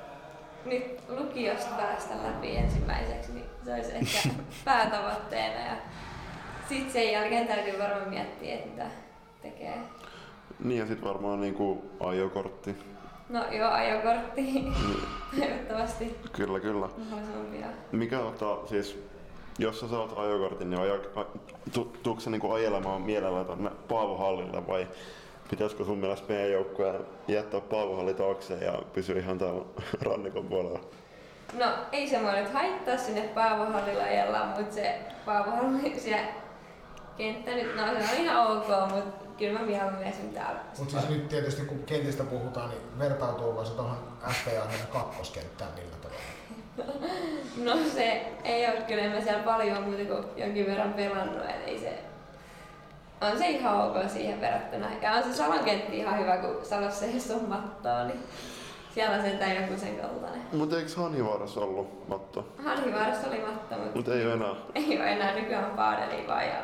nyt 0.64 1.00
lukiosta 1.08 1.70
päästä 1.76 2.14
läpi 2.22 2.56
ensimmäiseksi, 2.56 3.32
niin 3.32 3.44
se 3.64 3.74
olisi 3.74 3.92
ehkä 3.92 4.28
päätavoitteena. 4.64 5.60
Ja 5.60 5.76
sitten 6.68 6.92
sen 6.92 7.12
jälkeen 7.12 7.46
täytyy 7.46 7.78
varmaan 7.78 8.08
miettiä, 8.08 8.54
että 8.54 8.68
mitä 8.68 8.86
tekee. 9.42 9.78
Niin 10.64 10.78
ja 10.78 10.86
sit 10.86 11.04
varmaan 11.04 11.40
niinku 11.40 11.90
ajokortti. 12.00 12.76
No 13.28 13.44
joo, 13.50 13.70
ajokortti. 13.70 14.64
Toivottavasti 15.40 16.16
Kyllä, 16.32 16.60
kyllä. 16.60 16.88
mahdollisimman. 17.10 17.74
Mikä 17.92 18.20
ottaa 18.20 18.66
siis, 18.66 18.98
jos 19.58 19.80
sä 19.80 19.88
saat 19.88 20.18
ajokortin, 20.18 20.70
niin 20.70 20.80
aja, 20.80 20.94
a, 20.94 21.24
tu, 21.72 21.96
tuutko 22.02 22.20
sä 22.20 22.30
niinku 22.30 22.52
ajelemaan 22.52 23.02
mielellä 23.02 23.44
tonne 23.44 23.70
Paavohallille 23.88 24.66
vai 24.66 24.86
pitäisikö 25.52 25.84
sun 25.84 25.98
mielestä 25.98 26.32
meidän 26.32 26.52
joukkueen 26.52 27.00
jättää 27.28 27.60
Paavohalli 27.60 28.14
taakse 28.14 28.54
ja 28.54 28.82
pysyä 28.92 29.18
ihan 29.18 29.38
täällä 29.38 29.64
rannikon 30.06 30.44
puolella? 30.44 30.80
No 31.58 31.66
ei 31.92 32.08
se 32.08 32.18
mua 32.18 32.32
nyt 32.32 32.52
haittaa 32.52 32.96
sinne 32.96 33.20
Paavohallilla 33.20 34.02
ajella, 34.02 34.46
mutta 34.46 34.74
se 34.74 34.98
Paavohalli 35.24 36.00
se 36.00 36.20
kenttä 37.16 37.50
nyt, 37.50 37.76
no 37.76 37.82
se 37.86 38.14
on 38.14 38.24
ihan 38.24 38.46
ok, 38.46 38.66
mutta 38.94 39.26
kyllä 39.38 39.58
mä 39.58 39.66
mieluummin 39.66 40.06
esim. 40.06 40.28
täällä. 40.28 40.60
Mutta 40.78 41.00
siis 41.00 41.08
nyt 41.08 41.28
tietysti 41.28 41.66
kun 41.66 41.82
kentistä 41.86 42.24
puhutaan, 42.24 42.70
niin 42.70 42.98
vertautuuko 42.98 43.64
se 43.64 43.72
tuohon 43.72 43.96
SPA 44.30 44.86
kakkoskenttään 44.92 45.70
millä 45.76 45.96
tavalla? 46.02 46.22
No 47.64 47.76
se 47.94 48.26
ei 48.44 48.66
ole 48.66 48.82
kyllä, 48.88 49.02
en 49.02 49.12
mä 49.12 49.20
siellä 49.20 49.42
paljon 49.42 49.82
muuta 49.82 50.04
kuin 50.04 50.24
jonkin 50.36 50.66
verran 50.66 50.94
pelannut, 50.94 51.44
et 51.44 51.68
ei 51.68 51.78
se... 51.78 52.11
On 53.30 53.38
se 53.38 53.48
ihan 53.48 53.76
ok 53.90 53.96
siihen 54.08 54.40
verrattuna. 54.40 54.86
Ja 55.02 55.12
on 55.12 55.22
se 55.22 55.34
Salon 55.34 55.64
kentti 55.64 55.98
ihan 55.98 56.18
hyvä, 56.18 56.36
kun 56.36 56.56
Salossa 56.62 57.04
ei 57.04 57.12
ole 57.34 57.42
mattoa, 57.48 58.04
niin 58.04 58.20
siellä 58.94 59.16
on 59.16 59.22
sentään 59.22 59.56
joku 59.56 59.80
sen 59.80 59.96
kaltainen. 59.96 60.42
Mutta 60.52 60.78
eikö 60.78 60.90
Hanhivaarassa 60.96 61.60
ollut 61.60 62.08
matto? 62.08 62.46
Hanhivaarassa 62.64 63.28
oli 63.28 63.40
matto, 63.40 63.74
mutta 63.74 63.90
Mutta 63.94 64.14
ei 64.14 64.26
ole 64.26 64.32
enää. 64.32 64.54
ei 64.74 64.98
ole 64.98 65.12
enää 65.12 65.34
nykyään 65.34 65.76
paadeli 65.76 66.26
vaan 66.28 66.46
ja 66.46 66.62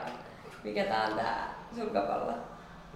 mikä 0.64 0.84
tää 0.84 1.06
on 1.06 1.14
tää 1.14 1.54
sulkapallo. 1.76 2.32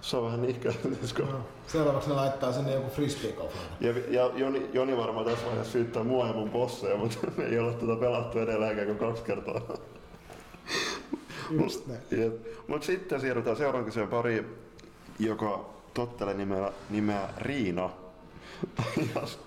Se 0.01 0.17
on 0.17 0.25
vähän 0.25 0.41
nihkeätis, 0.41 1.13
kun... 1.13 1.45
Seuraavaksi 1.67 2.09
ne 2.09 2.15
laittaa 2.15 2.51
sinne 2.51 2.73
joku 2.73 2.89
frisbee 2.89 3.33
Ja, 3.79 3.93
ja 4.09 4.31
Joni, 4.35 4.69
Joni 4.73 4.97
varmaan 4.97 5.25
tässä 5.25 5.45
vaiheessa 5.45 5.71
syyttää 5.71 6.03
mua 6.03 6.27
ja 6.27 6.33
mun 6.33 6.49
bosseja, 6.49 6.97
mutta 6.97 7.17
me 7.37 7.43
ei 7.43 7.59
olla 7.59 7.73
tätä 7.73 7.95
pelattu 7.99 8.39
edelleenkään 8.39 8.87
kuin 8.87 8.99
kaksi 8.99 9.23
kertaa. 9.23 9.61
Just 11.51 11.87
näin. 11.87 11.99
Jep. 12.11 12.33
Mut 12.67 12.83
sitten 12.83 13.21
siirrytään 13.21 13.55
seuraavan 13.55 13.85
kysymään 13.85 14.09
pari, 14.09 14.45
joka 15.19 15.69
tottelee 15.93 16.33
nimeä, 16.33 16.71
nimeä 16.89 17.29
Riina. 17.37 17.89
Jos 19.15 19.39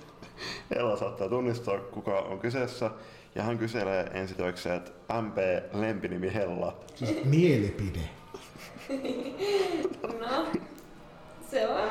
Ella 0.70 0.96
saattaa 0.96 1.28
tunnistaa, 1.28 1.78
kuka 1.78 2.18
on 2.18 2.38
kyseessä. 2.38 2.90
Ja 3.34 3.42
hän 3.42 3.58
kyselee 3.58 4.10
ensitöikseen, 4.14 4.76
että 4.76 4.92
MP 5.22 5.36
lempinimi 5.72 6.34
Hella. 6.34 6.76
Siis 6.94 7.24
mielipide. 7.24 8.00
No, 10.20 10.46
se 11.50 11.68
on, 11.68 11.88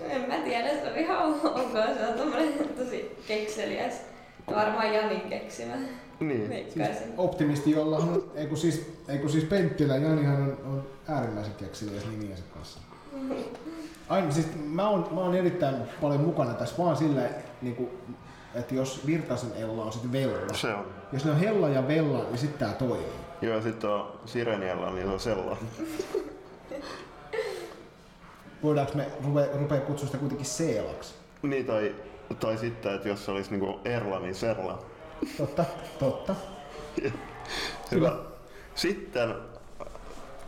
en 0.00 0.28
mä 0.28 0.36
tiedä, 0.36 0.68
se 0.68 0.90
on 0.90 0.98
ihan 0.98 1.34
ok, 1.34 1.72
se 1.72 2.06
on 2.06 2.18
tommonen 2.18 2.68
tosi 2.68 3.16
kekseliäs 3.28 4.00
Varmaan 4.50 4.94
Janin 4.94 5.20
keksimä. 5.20 5.74
Niin. 6.20 6.48
Veikkaisin. 6.48 7.14
Optimisti, 7.18 7.70
jolla 7.70 7.96
on, 7.96 8.24
ei 8.34 8.46
kun 8.46 8.56
siis, 8.56 8.92
ei 9.08 9.18
kun 9.18 9.30
siis 9.30 9.44
Penttilä, 9.44 9.96
Janihan 9.96 10.42
on, 10.42 10.58
on 10.64 10.86
äärimmäisen 11.08 11.54
kekseliäs 11.54 12.06
nimiensä 12.06 12.42
kanssa. 12.54 12.80
Aina, 14.08 14.30
siis 14.30 14.46
mä 14.64 14.88
oon, 14.88 15.08
mä 15.14 15.20
oon 15.20 15.34
erittäin 15.34 15.76
paljon 16.00 16.20
mukana 16.20 16.54
tässä 16.54 16.74
vaan 16.78 16.96
sillä, 16.96 17.22
niin 17.62 17.76
kuin, 17.76 17.88
että 18.54 18.74
jos 18.74 19.06
Virtasen 19.06 19.52
Ella 19.56 19.84
on 19.84 19.92
sitten 19.92 20.12
Vella. 20.12 20.54
Se 20.54 20.74
on. 20.74 20.86
Jos 21.12 21.24
ne 21.24 21.30
on 21.30 21.38
Hella 21.38 21.68
ja 21.68 21.88
Vella, 21.88 22.24
niin 22.24 22.38
sitten 22.38 22.58
tää 22.58 22.72
toimii. 22.78 23.06
Joo, 23.42 23.54
ja 23.54 23.62
sitten 23.62 23.90
on 23.90 24.12
Sirenialla, 24.26 24.90
niin 24.90 25.06
se 25.06 25.12
on 25.12 25.20
Sella. 25.20 25.56
Voidaanko 28.62 28.92
me 28.94 29.06
rupea, 29.24 29.46
rupea 29.54 29.80
kutsua 29.80 30.06
sitä 30.06 30.18
kuitenkin 30.18 30.46
Seelaksi? 30.46 31.14
Niin, 31.42 31.66
tai, 31.66 31.94
tai 32.40 32.58
sitten, 32.58 32.94
että 32.94 33.08
jos 33.08 33.24
se 33.24 33.30
olisi 33.30 33.50
niinku 33.50 33.80
Erla, 33.84 34.20
niin 34.20 34.34
Serla. 34.34 34.78
Totta, 35.36 35.64
totta. 35.98 36.34
Hyvä. 37.90 38.16
Sitten 38.74 39.34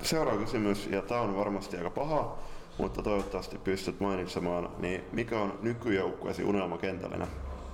seuraava 0.03 0.41
kysymys, 0.41 0.87
ja 0.87 1.03
tämä 1.03 1.21
on 1.21 1.37
varmasti 1.37 1.77
aika 1.77 1.91
paha, 1.91 2.39
mutta 2.79 3.03
toivottavasti 3.03 3.59
pystyt 3.59 4.01
mainitsemaan, 4.01 4.71
niin 4.79 5.05
mikä 5.13 5.39
on 5.39 5.59
nykyjoukkueesi 5.63 6.45
unelmakentällinen? 6.45 7.29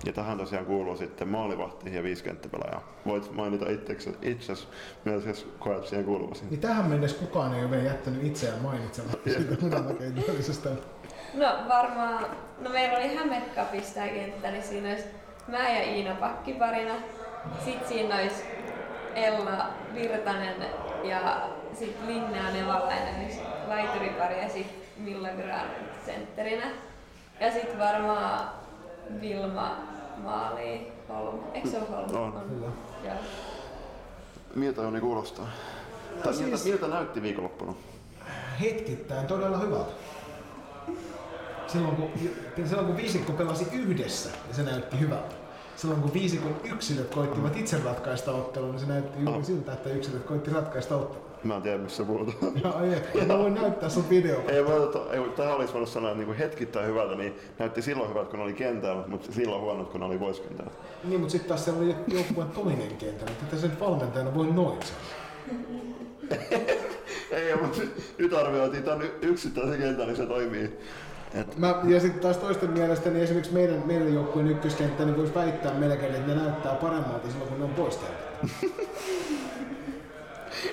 Ja 0.04 0.12
tähän 0.12 0.38
tosiaan 0.38 0.66
kuuluu 0.66 0.96
sitten 0.96 1.28
maalivahti 1.28 1.94
ja 1.94 2.02
viisikenttäpelaaja. 2.02 2.80
Voit 3.06 3.32
mainita 3.32 3.70
itseksi, 3.70 4.16
itses 4.22 4.68
myös, 5.04 5.26
jos 5.26 5.48
koet 5.58 5.86
siihen 5.86 6.04
kuuluvasi. 6.04 6.44
Niin 6.50 6.60
tähän 6.60 6.86
mennessä 6.86 7.18
kukaan 7.18 7.54
ei 7.54 7.62
ole 7.62 7.70
vielä 7.70 7.82
jättänyt 7.82 8.24
itseään 8.24 8.62
mainitsematta 8.62 9.30
siitä 9.30 9.66
unelmakentällisestä. 9.66 10.70
No 11.34 11.46
varmaan, 11.68 12.26
no 12.60 12.70
meillä 12.70 12.98
oli 12.98 13.16
Hämeenkapissa 13.16 13.94
tää 13.94 14.08
kenttä, 14.08 14.50
niin 14.50 14.62
siinä 14.62 14.88
olisi 14.88 15.04
mä 15.48 15.68
ja 15.68 15.82
Iina 15.82 16.14
pakkiparina. 16.14 16.94
Sitten 17.64 17.88
siinä 17.88 18.14
olisi 18.16 18.42
Ella 19.14 19.66
Virtanen 19.94 20.56
ja 21.04 21.48
sitten 21.74 22.08
Linnea 22.08 22.50
Nevalainen 22.52 23.24
olisi 23.24 23.40
laituripari 23.68 24.42
ja 24.42 24.48
sitten 24.48 24.82
Milla 24.96 25.28
Grant 25.28 25.72
sentterinä. 26.06 26.66
Ja 27.40 27.52
sitten 27.52 27.78
varmaan 27.78 28.48
Vilma 29.20 29.76
Maali 30.16 30.92
Holm. 31.08 31.40
Eikö 31.54 31.68
se 31.68 31.78
ole 31.78 31.86
Holm? 31.90 32.14
On. 32.36 32.42
Kyllä. 32.48 32.66
Joo. 33.04 33.14
Miltä 34.54 34.82
Joni 34.82 35.00
kuulostaa? 35.00 35.48
Tai 36.24 36.32
miltä, 36.32 36.56
siis- 36.56 36.64
miltä 36.64 36.88
näytti 36.88 37.22
viikonloppuna? 37.22 37.74
Hetkittäin 38.60 39.26
todella 39.26 39.58
hyvältä. 39.58 39.92
Silloin 41.72 41.96
kun, 41.96 42.10
silloin 42.66 42.86
kun 42.86 42.96
viisikko 42.96 43.32
pelasi 43.32 43.66
yhdessä, 43.72 44.30
niin 44.46 44.54
se 44.54 44.62
näytti 44.62 45.00
hyvältä. 45.00 45.34
Silloin 45.76 46.02
kun 46.02 46.14
viisikon 46.14 46.56
yksilöt 46.72 47.14
koittivat 47.14 47.56
itse 47.56 47.76
ratkaista 47.84 48.32
ottelun, 48.32 48.70
niin 48.70 48.80
se 48.80 48.86
näytti 48.86 49.18
juuri 49.24 49.38
Ah. 49.38 49.44
siltä, 49.44 49.72
että 49.72 49.90
yksilöt 49.90 50.22
koitti 50.24 50.50
ratkaista 50.50 50.96
ottelun. 50.96 51.22
Mä 51.44 51.56
en 51.56 51.62
tiedä, 51.62 51.78
missä 51.78 52.04
puhutaan. 52.04 52.52
Ja, 52.64 52.74
ei, 53.14 53.26
mä 53.26 53.38
voin 53.38 53.54
näyttää 53.54 53.88
sun 53.88 54.10
video. 54.10 54.40
Ei, 54.48 54.62
mä, 54.62 54.68
tota, 54.70 55.12
ei, 55.12 55.20
tähän 55.36 55.54
olisi 55.56 55.72
voinut 55.72 55.88
sanoa, 55.88 56.10
että 56.10 56.18
niinku 56.18 56.34
hetkittäin 56.38 56.86
hyvältä, 56.86 57.14
niin 57.14 57.34
näytti 57.58 57.82
silloin 57.82 58.10
hyvältä, 58.10 58.30
kun 58.30 58.40
oli 58.40 58.52
kentällä, 58.52 59.04
mutta 59.06 59.32
silloin 59.32 59.60
huonot, 59.62 59.88
kun 59.90 60.02
oli 60.02 60.18
poiskentällä. 60.18 60.70
Niin, 61.04 61.20
mutta 61.20 61.32
sitten 61.32 61.48
taas 61.48 61.64
siellä 61.64 61.80
oli 61.82 61.94
joukkueen 62.08 62.50
toinen 62.50 62.96
kenttä, 62.96 63.24
niin 63.24 63.36
tätä 63.36 63.56
sen 63.60 63.80
valmentajana 63.80 64.34
voi 64.34 64.46
noin 64.46 64.78
sanoa. 64.82 65.02
Ei, 67.30 67.56
mutta 67.56 67.80
nyt 68.18 68.32
arvioitiin 68.32 68.82
tämän 68.82 69.06
yksittäisen 69.22 69.78
kentän, 69.80 70.06
niin 70.06 70.16
se 70.16 70.26
toimii. 70.26 70.78
Et, 71.34 71.56
Mä, 71.58 71.74
ja 71.84 72.00
sitten 72.00 72.20
taas 72.22 72.36
toisten 72.36 72.70
mielestä, 72.70 73.10
niin 73.10 73.22
esimerkiksi 73.24 73.52
meidän, 73.54 73.82
meidän 73.86 74.14
joukkueen 74.14 74.48
ykköskenttä, 74.48 75.04
niin 75.04 75.16
voisi 75.16 75.34
väittää 75.34 75.74
melkein, 75.74 76.14
että 76.14 76.34
ne 76.34 76.42
näyttää 76.42 76.74
paremmalta 76.74 77.28
silloin, 77.30 77.50
kun 77.50 77.58
ne 77.58 77.64
on 77.64 77.74
pois 77.74 77.96
kentältä. 77.96 78.76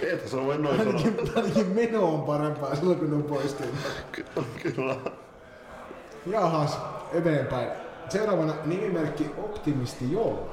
et 0.13 0.27
se 0.27 0.37
voi 0.37 0.57
noin 0.57 0.77
sanoa. 0.77 0.93
Ainakin, 0.93 1.31
ainakin 1.35 1.67
meno 1.67 2.13
on 2.13 2.21
parempaa 2.21 2.75
silloin, 2.75 2.99
kun 2.99 3.09
ne 3.09 3.15
on 3.15 3.23
pois 3.23 3.53
kentältä. 3.53 3.89
Ky- 4.11 4.25
Kyllä. 4.75 4.95
Jahas, 6.25 6.79
eteenpäin. 7.13 7.69
Seuraavana 8.09 8.53
nimimerkki 8.65 9.31
Optimisti 9.37 10.11
Jolla 10.11 10.49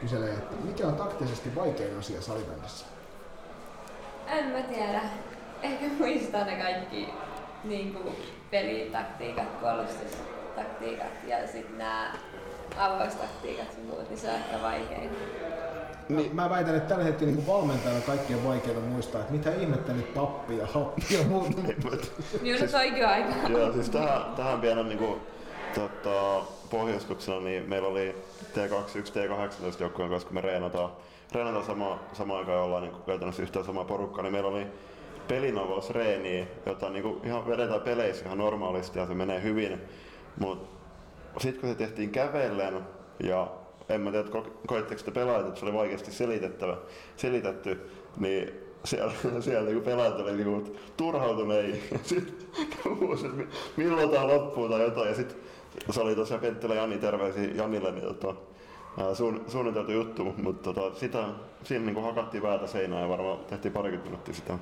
kyselee, 0.00 0.32
että 0.32 0.56
mikä 0.64 0.86
on 0.86 0.94
taktisesti 0.96 1.54
vaikein 1.54 1.98
asia 1.98 2.22
salibändissä? 2.22 2.86
En 4.26 4.46
mä 4.46 4.62
tiedä. 4.62 5.00
Ehkä 5.62 5.84
muistaa 5.98 6.44
ne 6.44 6.56
kaikki 6.56 7.08
niin 7.64 7.94
kuin 7.94 8.14
pelitaktiikat, 8.54 9.60
puolustustaktiikat 9.60 11.12
ja 11.26 11.46
sitten 11.46 11.78
nämä 11.78 12.12
avaustaktiikat 12.76 13.68
ja 13.78 13.84
muut, 13.86 14.08
niin 14.10 14.18
se 14.18 14.28
on 14.28 14.34
ehkä 14.34 14.62
vaikein. 14.62 15.10
Niin. 16.08 16.36
Mä 16.36 16.50
väitän, 16.50 16.74
että 16.74 16.88
tällä 16.88 17.04
hetkellä 17.04 17.32
niin 17.32 17.46
valmentajana 17.46 18.00
kaikkien 18.00 18.44
vaikeinta 18.44 18.80
muistaa, 18.80 19.20
että 19.20 19.32
mitä 19.32 19.54
ihmettä 19.54 19.92
nyt 19.92 20.14
pappi 20.14 20.58
ja 20.58 20.66
happi 20.66 21.02
ja 21.10 21.24
muuta. 21.24 21.60
Niin 22.42 22.60
no 22.60 22.66
toikin 22.66 23.04
on 23.04 23.10
aika. 23.10 23.48
Joo, 23.48 23.72
siis 23.72 23.90
tähän, 23.90 24.22
tähän 24.36 24.60
pienen 24.60 24.88
niinku, 24.88 25.18
tota, 25.74 26.44
pohjustuksena, 26.70 27.40
niin 27.40 27.68
meillä 27.68 27.88
oli 27.88 28.14
T21, 28.54 28.96
T18 28.96 29.80
joukkueen 29.80 30.10
kanssa, 30.10 30.28
kun 30.28 30.34
me 30.34 30.40
reenataan, 30.40 30.90
reenataan 31.32 31.64
sama, 31.64 31.98
samaan 32.12 32.40
aikaan 32.40 32.62
ollaan 32.62 32.82
niin 32.82 32.94
käytännössä 33.06 33.42
yhtään 33.42 33.64
sama 33.64 33.84
porukka, 33.84 34.22
niin 34.22 34.32
meillä 34.32 34.50
oli 34.50 34.66
pelinavausreeniä, 35.28 36.46
jota 36.66 36.90
niin 36.90 37.20
ihan 37.24 37.46
vedetään 37.46 37.80
peleissä 37.80 38.24
ihan 38.24 38.38
normaalisti 38.38 38.98
ja 38.98 39.06
se 39.06 39.14
menee 39.14 39.42
hyvin, 39.42 39.80
mutta 40.40 40.68
sitten 41.38 41.60
kun 41.60 41.70
se 41.70 41.74
tehtiin 41.74 42.10
kävellen 42.10 42.80
ja 43.22 43.48
en 43.88 44.00
mä 44.00 44.10
tiedä, 44.10 44.28
ko- 44.28 44.50
koitteko 44.66 45.02
te 45.02 45.10
pelaajat, 45.10 45.46
että 45.46 45.60
se 45.60 45.66
oli 45.66 45.74
vaikeasti 45.74 46.12
selitettävä, 46.12 46.76
selitetty, 47.16 47.90
niin 48.16 48.52
siellä, 48.84 49.12
siellä 49.40 49.70
niin 49.70 49.82
pelaajat 49.82 50.20
oli 50.20 50.32
niin 50.32 50.76
turhautuneita. 50.96 51.78
Sitten 52.02 52.34
että 53.14 53.28
mi- 53.36 53.48
milloin 53.76 54.10
tää 54.10 54.26
loppuu 54.26 54.68
tai 54.68 54.82
jotain. 54.82 55.08
Ja 55.08 55.14
sitten 55.14 55.38
se 55.90 56.00
oli 56.00 56.14
tosiaan 56.14 56.40
Penttilä 56.40 56.74
Jani, 56.74 56.98
terveisiä 56.98 57.50
Janille, 57.54 57.92
niin 57.92 58.04
tota, 58.04 58.34
suun, 59.14 59.44
suunniteltu 59.48 59.92
juttu, 59.92 60.24
mutta 60.24 60.72
tota, 60.72 60.98
sitä, 60.98 61.24
siinä 61.62 61.86
niin 61.92 62.02
hakattiin 62.02 62.42
päätä 62.42 62.66
seinään 62.66 63.02
ja 63.02 63.08
varmaan 63.08 63.38
tehtiin 63.38 63.72
parikymmentä 63.72 64.10
minuuttia 64.10 64.34
sitä. 64.34 64.58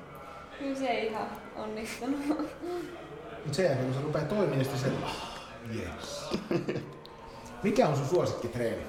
Kyllä 0.59 0.75
se 0.75 0.85
ei 0.87 1.07
ihan 1.07 1.27
onnistunut. 1.55 2.19
Mutta 2.27 3.55
sen 3.55 3.65
jälkeen, 3.65 3.85
kun 3.85 3.93
se 3.93 4.01
rupeaa 4.01 4.25
toimimaan, 4.25 4.59
niin 4.59 4.65
sitten 4.65 4.91
se, 4.91 5.79
yes. 5.79 6.29
Mikä 7.63 7.87
on 7.87 7.97
sun 7.97 8.07
suosikkitreeni? 8.07 8.83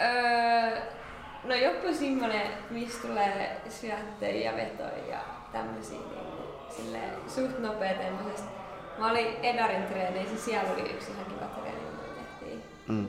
Öö, 0.00 0.80
no 1.44 1.54
joku 1.54 1.94
semmonen, 1.94 2.46
mistä 2.70 3.08
tulee 3.08 3.60
syöttöjä 3.68 4.50
ja 4.50 4.56
vetoja 4.56 5.06
ja 5.10 5.20
tämmösiä 5.52 5.98
niin 5.98 6.74
silleen 6.76 7.10
suht 7.28 7.58
nopeetemmosesta. 7.58 8.50
Mä 8.98 9.10
olin 9.10 9.26
Edarin 9.42 9.82
treeneissä, 9.82 10.44
siellä 10.44 10.72
oli 10.72 10.90
yksi 10.90 11.10
ihan 11.10 11.24
kiva 11.24 11.46
treeni, 11.46 11.80
mitä 11.80 12.20
tehtiin. 12.20 12.62
Mm. 12.88 13.06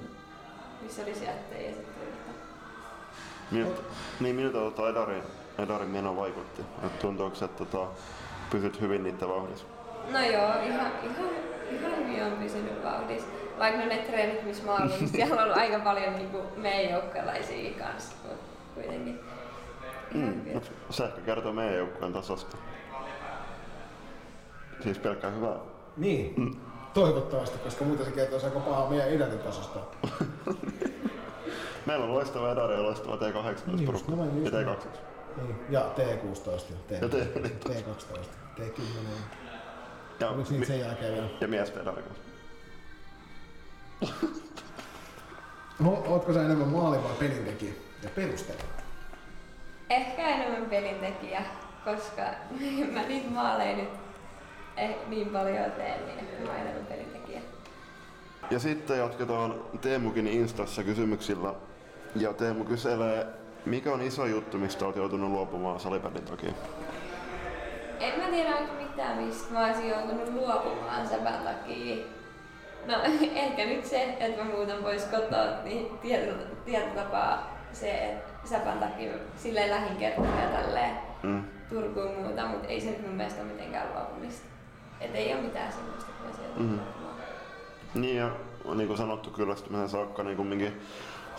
Missä 0.81 1.01
oli 1.01 1.15
syöttöjä 1.15 1.61
ja 1.61 1.73
sitten 1.73 1.93
tuli 1.93 2.11
Miltä, 3.51 3.81
niin 4.19 4.35
miltä 4.35 4.57
tota 4.57 4.89
Edarin, 4.89 5.23
Edarin 5.61 5.89
mieno 5.89 6.15
vaikutti? 6.15 6.61
Et 6.85 6.99
tuntuuko, 6.99 7.45
että 7.45 7.65
tota, 7.65 7.87
pysyt 8.51 8.81
hyvin 8.81 9.03
niitä 9.03 9.27
vauhdissa? 9.27 9.65
No 10.11 10.19
joo, 10.19 10.53
ihan, 10.63 10.91
ihan, 11.03 11.29
ihan 11.71 11.97
hyvin 11.97 12.23
on 12.23 12.31
pysynyt 12.31 12.83
vauhdissa. 12.83 13.27
Vaikka 13.59 13.81
no 13.81 13.85
ne 13.85 13.97
treenit, 13.97 14.43
missä 14.43 14.63
mä 14.63 14.75
olin, 14.75 14.89
niin 14.89 15.07
siellä 15.07 15.35
on 15.35 15.43
ollut 15.43 15.57
aika 15.57 15.79
paljon 15.79 16.15
niin 16.15 16.29
kuin 16.29 16.43
meidän 16.57 16.91
joukkalaisia 16.91 17.73
kanssa 17.79 18.15
kuitenkin. 18.75 19.19
Mm. 20.13 20.47
ehkä 21.05 21.21
kertoo 21.25 21.53
meidän 21.53 21.77
joukkueen 21.77 22.13
tasosta. 22.13 22.57
Siis 24.83 24.97
pelkkää 24.97 25.31
hyvää. 25.31 25.55
Niin. 25.97 26.33
Mm. 26.37 26.55
Toivottavasti, 26.93 27.57
koska 27.57 27.85
muuten 27.85 28.05
se 28.05 28.11
kertoo 28.11 28.39
aika 28.43 28.59
pahaa 28.59 28.89
meidän 28.89 29.07
edellinen 29.07 29.39
tasosta. 29.39 29.79
Meillä 31.85 32.05
on 32.05 32.13
loistava 32.13 32.51
edari 32.51 32.73
ja 32.73 32.83
loistava 32.83 33.15
T18 33.15 33.75
niin, 33.75 33.85
porukka. 33.85 34.11
Ja 34.43 34.51
T2. 34.51 35.10
Niin. 35.37 35.55
Ja 35.69 35.91
T16 35.97 36.73
ja 36.89 36.97
Ja 37.01 37.09
T, 37.09 37.11
T- 37.11 37.69
T12, 37.69 38.17
T10. 38.59 38.81
Ja, 40.19 40.29
Oliko 40.29 40.49
niitä 40.51 40.65
sen 40.65 40.79
jälkeen 40.79 41.13
vielä? 41.13 41.27
ja 41.41 41.47
mies 41.47 41.69
Edari 41.69 42.01
kanssa. 42.03 42.23
No, 45.79 46.03
ootko 46.07 46.33
sä 46.33 46.41
enemmän 46.45 46.67
maali 46.67 47.03
vai 47.03 47.11
pelintekijä? 47.19 47.73
Ja 48.03 48.09
perustele. 48.15 48.57
Ehkä 49.89 50.27
enemmän 50.29 50.69
pelintekijä, 50.69 51.41
koska 51.85 52.21
en 52.81 52.93
mä 52.93 53.01
niitä 53.03 53.29
maaleja 53.29 53.77
nyt 53.77 53.89
eh, 54.77 54.95
niin 55.07 55.29
paljon 55.29 55.71
tee, 55.71 55.97
niin 56.05 56.19
ehkä 56.19 56.51
mä 56.51 56.57
enemmän 56.57 56.85
pelintekijä. 56.85 57.41
Ja 58.51 58.59
sitten 58.59 58.97
jatketaan 58.97 59.55
Teemukin 59.81 60.27
Instassa 60.27 60.83
kysymyksillä. 60.83 61.53
Ja 62.15 62.33
Teemu 62.33 62.63
kyselee, 62.65 63.27
mikä 63.65 63.93
on 63.93 64.01
iso 64.01 64.25
juttu, 64.25 64.57
mistä 64.57 64.85
olet 64.85 64.95
joutunut 64.95 65.29
luopumaan 65.29 65.79
salibändin 65.79 66.25
takia? 66.25 66.51
En 67.99 68.19
mä 68.19 68.25
tiedä 68.25 68.55
onko 68.55 68.73
mitään, 68.73 69.17
mistä 69.17 69.53
mä 69.53 69.65
olisin 69.65 69.89
joutunut 69.89 70.33
luopumaan 70.33 71.07
sepän 71.07 71.43
takia. 71.43 72.05
No 72.85 72.93
ehkä 73.35 73.65
nyt 73.65 73.85
se, 73.85 74.03
että 74.03 74.43
mä 74.43 74.49
muutan 74.49 74.83
pois 74.83 75.03
kotoa, 75.03 75.63
niin 75.63 75.99
tietyllä, 76.01 76.43
tietyllä 76.65 77.03
tapaa 77.03 77.57
se, 77.73 77.91
että 77.91 78.49
säpän 78.49 78.79
takia 78.79 79.11
silleen 79.37 79.69
lähin 79.69 79.97
kertaa 79.97 80.51
tälleen 80.51 81.11
Mm. 81.23 81.43
Turkuun 81.69 82.15
muuta, 82.15 82.45
mutta 82.47 82.67
ei 82.67 82.81
se 82.81 82.99
mun 83.01 83.15
mielestä 83.15 83.41
ole 83.41 83.51
mitenkään 83.51 83.87
luopumista. 83.93 84.45
Et 85.01 85.15
ei 85.15 85.33
ole 85.33 85.41
mitään 85.41 85.73
semmoista, 85.73 86.11
kun 86.11 86.27
mä 86.27 86.35
sieltä 86.35 86.59
Mm. 86.59 86.79
Niin 88.01 88.17
ja 88.17 88.31
niin 88.75 88.87
kuin 88.87 88.97
sanottu 88.97 89.29
kyllästymisen 89.29 89.89
saakka 89.89 90.23
niin 90.23 90.37
kumminkin 90.37 90.81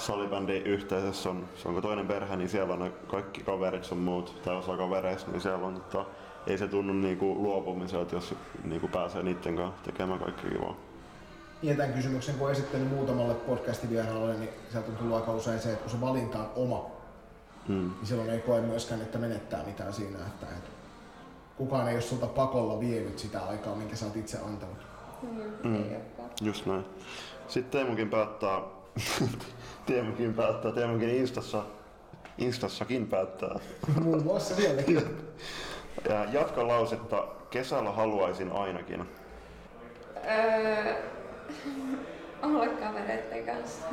salibändin 0.07 0.63
yhteisössä 0.67 1.31
on, 1.31 1.49
se 1.57 1.69
onko 1.69 1.81
toinen 1.81 2.07
perhe, 2.07 2.37
niin 2.37 2.49
siellä 2.49 2.73
on 2.75 2.81
ne 2.81 2.91
kaikki 2.91 3.43
kaverit 3.43 3.85
sun 3.85 3.99
muut, 3.99 4.43
tai 4.45 4.57
osa 4.57 4.77
kavereista, 4.77 5.31
niin 5.31 5.41
siellä 5.41 5.67
on, 5.67 5.77
että 5.77 6.05
ei 6.47 6.59
se 6.59 6.69
tunnu 6.69 6.93
niinku 6.93 7.35
luopumiselta, 7.43 8.15
jos 8.15 8.35
niinku 8.65 8.89
pääsee 8.89 9.23
niiden 9.23 9.57
kanssa 9.57 9.85
tekemään 9.85 10.19
kaikki 10.19 10.49
kivaa. 10.49 10.75
Ja 11.63 11.75
tämän 11.75 11.93
kysymyksen 11.93 12.35
kun 12.35 12.51
esittänyt 12.51 12.89
muutamalle 12.89 13.35
podcastin 13.35 13.91
vieraalle, 13.91 14.35
niin 14.35 14.51
sieltä 14.71 14.91
on 14.91 14.97
tullut 14.97 15.17
aika 15.17 15.33
usein 15.33 15.61
se, 15.61 15.73
että 15.73 15.83
kun 15.83 15.91
se 15.91 16.01
valinta 16.01 16.39
on 16.39 16.51
oma, 16.57 16.87
Mm. 17.69 17.75
niin 17.75 18.07
silloin 18.07 18.31
ei 18.31 18.41
koe 18.41 18.61
myöskään, 18.61 19.01
että 19.03 19.19
menettää 19.19 19.63
mitään 19.67 19.93
siinä, 19.93 20.19
että, 20.19 20.47
että 20.47 20.71
kukaan 21.57 21.89
ei 21.89 21.95
ole 21.95 22.03
sulta 22.03 22.27
pakolla 22.27 22.81
vienyt 22.81 23.19
sitä 23.19 23.41
aikaa, 23.41 23.75
minkä 23.75 23.97
sä 23.97 24.07
oot 24.07 24.17
itse 24.17 24.39
antanut. 24.39 24.79
Mm. 25.23 25.69
Mm. 25.71 25.85
Just 26.41 26.67
näin. 26.67 26.85
Sitten 27.49 27.81
Teemukin 27.81 28.11
päättää, 28.11 28.61
Teemukin 29.87 30.35
päättää, 30.35 30.73
Teemukin 30.73 31.09
Instassa, 31.09 31.63
Instassakin 32.39 33.07
päättää. 33.07 33.59
Muun 34.01 34.23
muassa 34.23 34.55
sielläkin. 34.55 35.19
Ja 36.09 36.25
jatka 36.33 36.69
lausetta, 36.69 37.25
kesällä 37.51 37.91
haluaisin 37.91 38.53
ainakin. 38.53 39.09
Öö, 40.31 40.95
olla 42.43 42.67
kavereiden 42.67 43.47
kanssa 43.47 43.87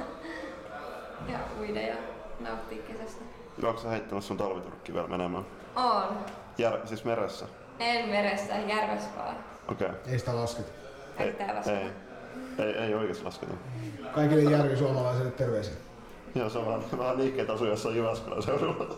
ja 1.27 1.39
uida 1.59 1.81
ja 1.81 1.95
nauttia 2.39 2.83
kesästä. 2.83 3.23
Onko 3.63 3.81
sä 3.81 3.89
heittänyt 3.89 4.23
sun 4.23 4.37
talviturkki 4.37 4.93
vielä 4.93 5.07
menemään? 5.07 5.45
On. 5.75 6.17
Jär, 6.57 6.87
siis 6.87 7.05
meressä? 7.05 7.45
En 7.79 8.09
meressä, 8.09 8.53
järvessä 8.55 9.09
vaan. 9.17 9.35
Okei. 9.67 9.87
Okay. 9.87 9.99
Ei 10.11 10.19
sitä 10.19 10.35
lasketa. 10.35 10.69
Vasta. 11.55 11.71
Ei, 11.71 11.89
ei, 12.59 12.73
ei 12.73 12.93
oikeesti 12.93 13.23
lasketa. 13.25 13.53
Kaikille 14.15 14.51
järvi 14.51 14.77
suomalaisille 14.77 15.31
terveisiä. 15.31 15.73
Joo, 16.35 16.49
se 16.49 16.57
on 16.57 16.65
vähän, 16.65 16.81
vähän 16.97 17.17
liikkeet 17.17 17.49
asuu 17.49 17.67
jossain 17.67 17.95
Jyväskylän 17.95 18.43
seudulla. 18.43 18.97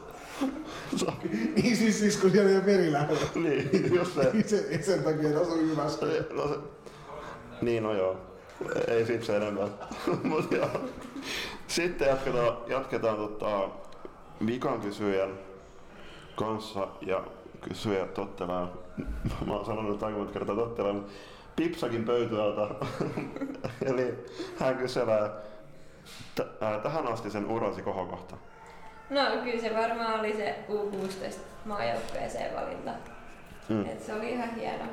Niin 1.55 1.77
siis, 1.77 1.99
siis 1.99 2.17
kun 2.17 2.31
siellä 2.31 2.49
ei 2.49 2.55
ole 2.55 2.65
veri 2.65 2.91
lähellä. 2.91 3.27
niin, 3.35 3.95
just 3.95 4.15
se. 4.15 4.31
Sen, 4.45 4.83
sen 4.83 5.03
takia, 5.03 5.29
että 5.29 5.41
asuu 5.41 5.61
Jyväskylä. 5.61 6.11
No 6.33 6.47
se. 6.47 6.55
Niin, 7.61 7.83
no 7.83 7.93
joo. 7.93 8.17
Ei 8.87 9.05
siitä 9.05 9.25
se 9.25 9.37
enemmän. 9.37 9.69
Mut 10.23 10.51
joo. 10.51 10.69
Sitten 11.67 12.07
jatketaan, 12.07 12.57
jatketaan 12.67 13.15
tota, 13.15 13.69
vikan 14.45 14.81
kysyjän 14.81 15.29
kanssa 16.35 16.87
ja 17.01 17.23
kysyjä 17.61 18.05
tottelee. 18.05 18.65
Mä 19.45 19.53
oon 19.53 19.65
sanonut 19.65 20.03
aika 20.03 20.17
monta 20.17 20.33
kertaa 20.33 20.55
tottelee, 20.55 20.93
mutta 20.93 21.11
Pipsakin 21.55 22.05
pöytyältä. 22.05 22.75
Eli 23.89 24.25
hän 24.59 24.77
kyselee 24.77 25.29
t- 26.35 26.59
tähän 26.83 27.07
asti 27.07 27.29
sen 27.31 27.45
urasi 27.45 27.81
kohokohta. 27.81 28.35
No 29.09 29.21
kyllä 29.43 29.61
se 29.61 29.75
varmaan 29.75 30.19
oli 30.19 30.33
se 30.35 30.55
U16 30.69 31.39
maajoukkueeseen 31.65 32.55
valinta. 32.55 32.91
Mm. 33.69 33.75
Mm. 33.75 33.85
Et 33.85 34.03
se 34.03 34.13
oli 34.13 34.31
ihan 34.31 34.55
hieno 34.55 34.83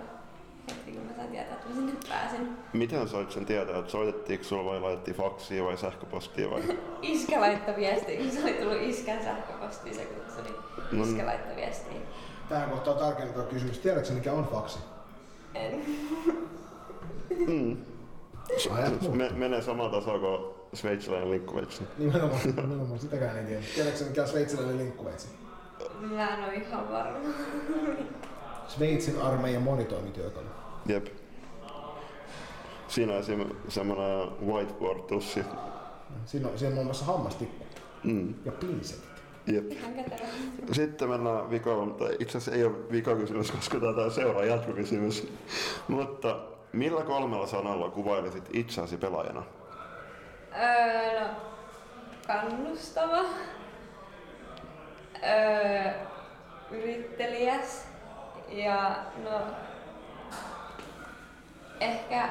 hetki, 0.71 0.93
kun 0.93 1.03
mä 1.07 1.13
sain 1.17 1.29
tietää, 1.29 1.55
että 1.55 1.69
mä 1.69 1.75
sinne 1.75 1.93
pääsin. 2.09 2.57
Miten 2.73 3.09
sait 3.09 3.31
sen 3.31 3.47
tietää, 3.47 3.79
että 3.79 3.91
soitettiinko 3.91 4.45
sulla 4.45 4.71
vai 4.71 4.81
laitettiin 4.81 5.17
faksia 5.17 5.65
vai 5.65 5.77
sähköpostia 5.77 6.51
vai? 6.51 6.63
Iskä 7.03 7.41
laittoi 7.41 7.77
viestiä, 7.77 8.17
kun 8.19 8.31
se 8.31 8.43
oli 8.43 8.53
tullut 8.53 8.83
iskän 8.83 9.23
sähköpostiin 9.25 9.95
se 9.95 10.05
kutsu, 10.05 10.43
niin 10.43 10.55
No 10.77 10.85
niin. 10.93 11.03
iskä 11.05 11.27
laittoi 11.27 11.57
viestiä. 11.57 12.01
Tähän 12.49 12.71
kohtaan 12.71 12.97
tarkennetaan 12.97 13.47
kysymys. 13.47 13.79
Tiedätkö 13.79 14.13
mikä 14.13 14.33
on 14.33 14.49
faksi? 14.53 14.79
En. 15.59 15.83
Mm. 17.49 17.77
Menee 19.37 19.63
samalla 19.63 19.91
tasolla 19.91 20.19
kuin 20.39 20.55
sveitsiläinen 20.75 21.31
linkkuveitsi. 21.31 21.83
Nimenomaan, 21.99 22.41
nimenomaan, 22.45 22.99
sitäkään 22.99 23.39
ei 23.39 23.45
tiedä. 23.45 23.63
Tiedätkö 23.75 24.05
mikä 24.05 24.23
on 24.23 24.29
sveitsiläinen 24.29 24.79
linkkuveitsi? 24.79 25.29
Mä 26.01 26.29
en 26.37 26.45
ole 26.45 26.55
ihan 26.55 26.91
varma. 26.93 27.19
Sveitsin 28.69 29.21
armeijan 29.23 29.63
monitoimityökalu. 29.63 30.47
Jep. 30.87 31.07
Siinä 32.89 33.13
on 33.13 33.19
esim. 33.19 33.45
semmoinen 33.69 34.29
whiteboard-tussi. 34.47 35.45
Siinä 36.27 36.49
on, 36.49 36.59
siinä 36.59 36.69
on 36.69 36.75
muun 36.75 36.87
muassa 36.87 37.05
hammastikku 37.05 37.65
Mm. 38.05 38.35
ja 38.45 38.53
pinsetit. 38.53 39.08
Jep. 39.55 39.73
Sitten 40.73 41.09
mennään 41.09 41.51
vikolla, 41.51 41.85
mutta 41.85 42.05
itse 42.19 42.39
asiassa 42.39 42.53
ei 42.53 42.65
ole 42.65 42.91
vikakysymys, 42.93 43.51
koska 43.51 43.81
tämä 43.81 44.05
on 44.05 44.11
seuraa 44.11 44.45
jatkokysymys. 44.45 45.29
mutta 45.89 46.41
millä 46.73 47.03
kolmella 47.03 47.47
sanalla 47.47 47.91
kuvailisit 47.91 48.45
itseäsi 48.53 48.97
pelaajana? 48.97 49.43
Öö, 50.61 51.21
no, 51.21 51.27
kannustava. 52.27 53.25
Öö, 55.23 55.93
yrittelijäs. 56.71 57.89
Ja 58.49 58.97
no, 59.25 59.41
ehkä 61.81 62.29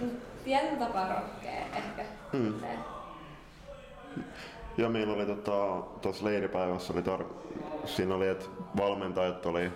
mm, 0.00 0.10
tietyllä 0.44 0.86
tapaa 0.86 1.08
rohkea 1.08 1.60
ehkä. 1.76 2.04
Mm. 2.32 2.52
Silleen. 2.52 2.97
Ja 4.78 4.88
meillä 4.88 5.12
oli 5.12 5.26
tota, 5.26 5.82
tuossa 6.02 6.24
leiripäivässä, 6.24 6.92
oli 6.92 7.02
tar- 7.02 7.24
siinä 7.84 8.14
oli, 8.14 8.28
että 8.28 8.44
valmentajat 8.76 9.46
oli 9.46 9.72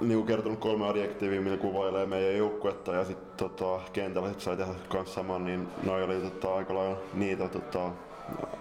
niinku 0.00 0.24
kertonut 0.26 0.58
kolme 0.58 0.88
adjektiivia, 0.88 1.40
millä 1.40 1.56
kuvailee 1.56 2.06
meidän 2.06 2.36
joukkuetta 2.38 2.94
ja 2.94 3.04
sitten 3.04 3.48
tota, 3.48 3.80
kentällä 3.92 4.28
sit 4.28 4.40
sai 4.40 4.56
tehdä 4.56 4.72
kans 4.88 5.14
saman, 5.14 5.44
niin 5.44 5.68
noi 5.82 6.02
oli 6.02 6.20
tota, 6.20 6.54
aika 6.54 6.74
lailla 6.74 6.96
niitä 7.14 7.48
tota, 7.48 7.90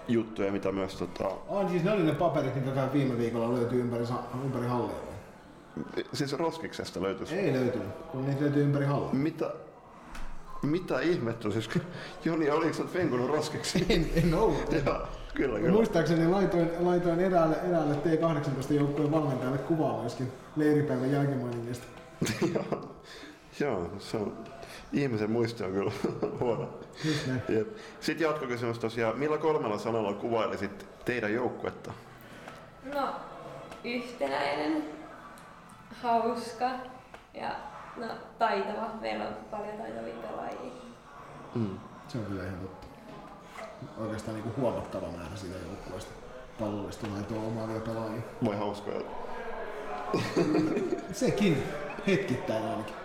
juttuja, 0.07 0.51
mitä 0.51 0.71
myös 0.71 0.95
tota, 0.95 1.27
Ah, 1.49 1.69
siis 1.69 1.83
ne 1.83 1.91
oli 1.91 2.03
ne 2.03 2.13
paperit, 2.15 2.55
mitkä 2.55 2.71
kai 2.71 2.87
viime 2.93 3.17
viikolla 3.17 3.53
löytyi 3.53 3.79
ympäri, 3.79 4.03
ympäri 4.45 4.65
hallia. 4.67 4.95
siis 6.13 6.33
Roskiksesta 6.33 7.01
löytyisi. 7.01 7.35
Ei 7.35 7.53
löytynyt, 7.53 7.87
kun 8.11 8.25
niitä 8.25 8.41
löytyy 8.41 8.63
ympäri 8.63 8.85
hallia. 8.85 9.09
Mitä, 9.13 9.51
mitä 10.67 10.99
ihmettä, 10.99 11.51
siis 11.51 11.69
Joni, 12.25 12.49
oliko 12.49 12.73
sä 12.73 12.83
venkunut 12.93 13.29
roskiksi? 13.29 13.85
En, 13.89 14.09
en 14.15 14.33
ollut. 14.33 14.71
Joo, 14.85 15.07
kyllä, 15.33 15.59
kyllä. 15.59 15.71
Muistaakseni 15.71 16.27
laitoin, 16.27 16.69
laitoin 16.79 17.19
eräälle, 17.19 17.55
eräälle 17.55 17.95
T18 17.95 18.73
joukkueen 18.73 19.11
valmentajalle 19.11 19.57
kuvaa 19.57 20.01
myöskin 20.01 20.31
leiripäivän 20.55 21.11
jälkimainingeista. 21.11 21.85
Joo, 22.53 22.93
Joo, 23.59 23.91
se 23.99 24.17
on, 24.17 24.37
ihmisen 24.93 25.31
muisti 25.31 25.63
on 25.63 25.71
kyllä 25.71 25.91
huono. 26.39 26.69
Jep. 27.49 27.67
Sitten 27.99 28.25
jatkokysymys 28.25 28.79
tosiaan, 28.79 29.19
millä 29.19 29.37
kolmella 29.37 29.77
sanalla 29.77 30.13
kuvailisit 30.13 30.85
teidän 31.05 31.33
joukkuetta? 31.33 31.93
No, 32.93 33.15
yhtenäinen, 33.83 34.83
hauska 36.01 36.69
ja 37.33 37.55
no, 37.97 38.07
taitava. 38.39 38.89
Meillä 39.01 39.27
on 39.27 39.33
paljon 39.51 39.77
taitavia 39.77 40.13
pelaajia. 40.13 40.71
Mm. 41.55 41.79
Se 42.07 42.17
on 42.17 42.25
kyllä 42.25 42.43
ihan 42.43 42.59
totta. 42.59 42.87
Oikeastaan 43.97 44.37
niin 44.37 44.57
huomattava 44.57 45.07
määrä 45.07 45.35
siitä 45.35 45.57
joukkueesta 45.67 46.11
pallollista 46.59 47.07
laitoa 47.13 47.43
omaavia 47.43 47.79
pelaajia. 47.79 48.21
Vai 48.45 48.57
hauskaa? 48.57 48.93
Sekin, 51.11 51.63
hetkittäin 52.07 52.63
ainakin. 52.63 52.95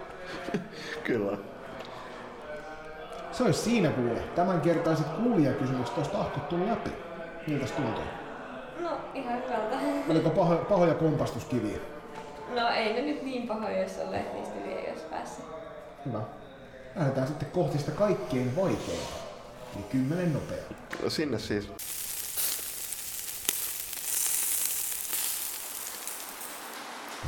Kyllä. 1.05 1.39
Se 3.33 3.45
olisi 3.45 3.61
siinä 3.61 3.91
kuule. 3.91 4.21
Tämänkertaiset 4.35 5.07
kuulijakysymykset 5.07 5.99
olisi 5.99 6.11
tahkottu 6.11 6.67
läpi. 6.67 6.91
Miltäs 7.47 7.73
tuntuu? 7.73 8.05
No, 8.81 8.91
ihan 9.15 9.43
hyvältä. 9.43 9.77
Oliko 10.09 10.31
paho, 10.41 10.57
pahoja 10.57 10.95
kompastuskiviä? 10.95 11.79
No 12.55 12.69
ei 12.69 12.93
ne 12.93 13.01
nyt 13.01 13.23
niin 13.23 13.49
pahoja, 13.49 13.83
jos 13.83 13.99
jos 13.99 14.09
päässyt. 14.09 14.58
Hyvä. 16.07 16.21
Lähdetään 16.97 17.29
sitten 17.29 17.51
kohti 17.51 17.79
sitä 17.79 17.91
kaikkein 17.91 18.57
vaikeinta. 18.57 19.15
Eli 19.77 19.85
kymmenen 19.85 20.33
nopeaa. 20.33 20.71
Sinne 21.09 21.39
siis. 21.39 21.71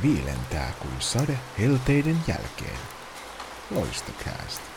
Viilentää 0.01 0.71
kuin 0.79 0.95
sade 0.99 1.37
helteiden 1.59 2.17
jälkeen. 2.27 2.79
Loistokäästä. 3.71 4.70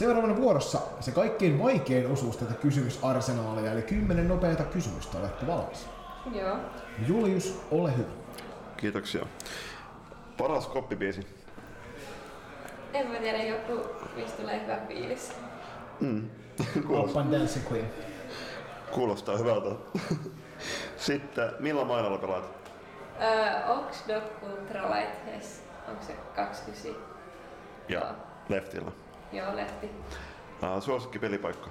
Seuraavana 0.00 0.36
vuorossa 0.36 0.80
se 1.00 1.10
kaikkein 1.12 1.62
vaikein 1.62 2.12
osuus 2.12 2.36
tätä 2.36 2.54
kysymysarsenaalia, 2.54 3.72
eli 3.72 3.82
10 3.82 4.28
nopeata 4.28 4.64
kysymystä. 4.64 5.18
Oletko 5.18 5.46
valmis? 5.46 5.86
Joo. 6.32 6.56
Julius, 7.08 7.60
ole 7.70 7.96
hyvä. 7.96 8.08
Kiitoksia. 8.76 9.26
Paras 10.38 10.66
koppibiisi. 10.66 11.26
En 12.94 13.06
mä 13.06 13.18
tiedä, 13.18 13.42
joku, 13.42 13.88
mistä 14.16 14.42
tulee 14.42 14.62
hyvä 14.62 14.78
fiilis. 14.88 15.32
Mm. 16.00 16.30
Kuulostaa, 16.86 17.22
and 17.22 17.32
Dancing 17.32 17.70
Queen. 17.72 17.90
kuulostaa 18.90 19.36
hyvältä. 19.36 19.68
Sitten, 20.96 21.50
millä 21.58 21.84
mainolla 21.84 22.18
pelaat? 22.18 22.44
Öö, 23.22 23.66
Oxdog 23.66 24.24
Ultra 24.42 24.82
Lightheads. 24.90 25.62
Onko 25.88 26.02
se 26.02 26.12
29? 26.36 26.94
Ja 27.88 28.14
leftillä. 28.48 28.92
Joo, 29.32 29.56
lehti. 29.56 29.90
Suosikki 30.80 31.18
pelipaikka. 31.18 31.70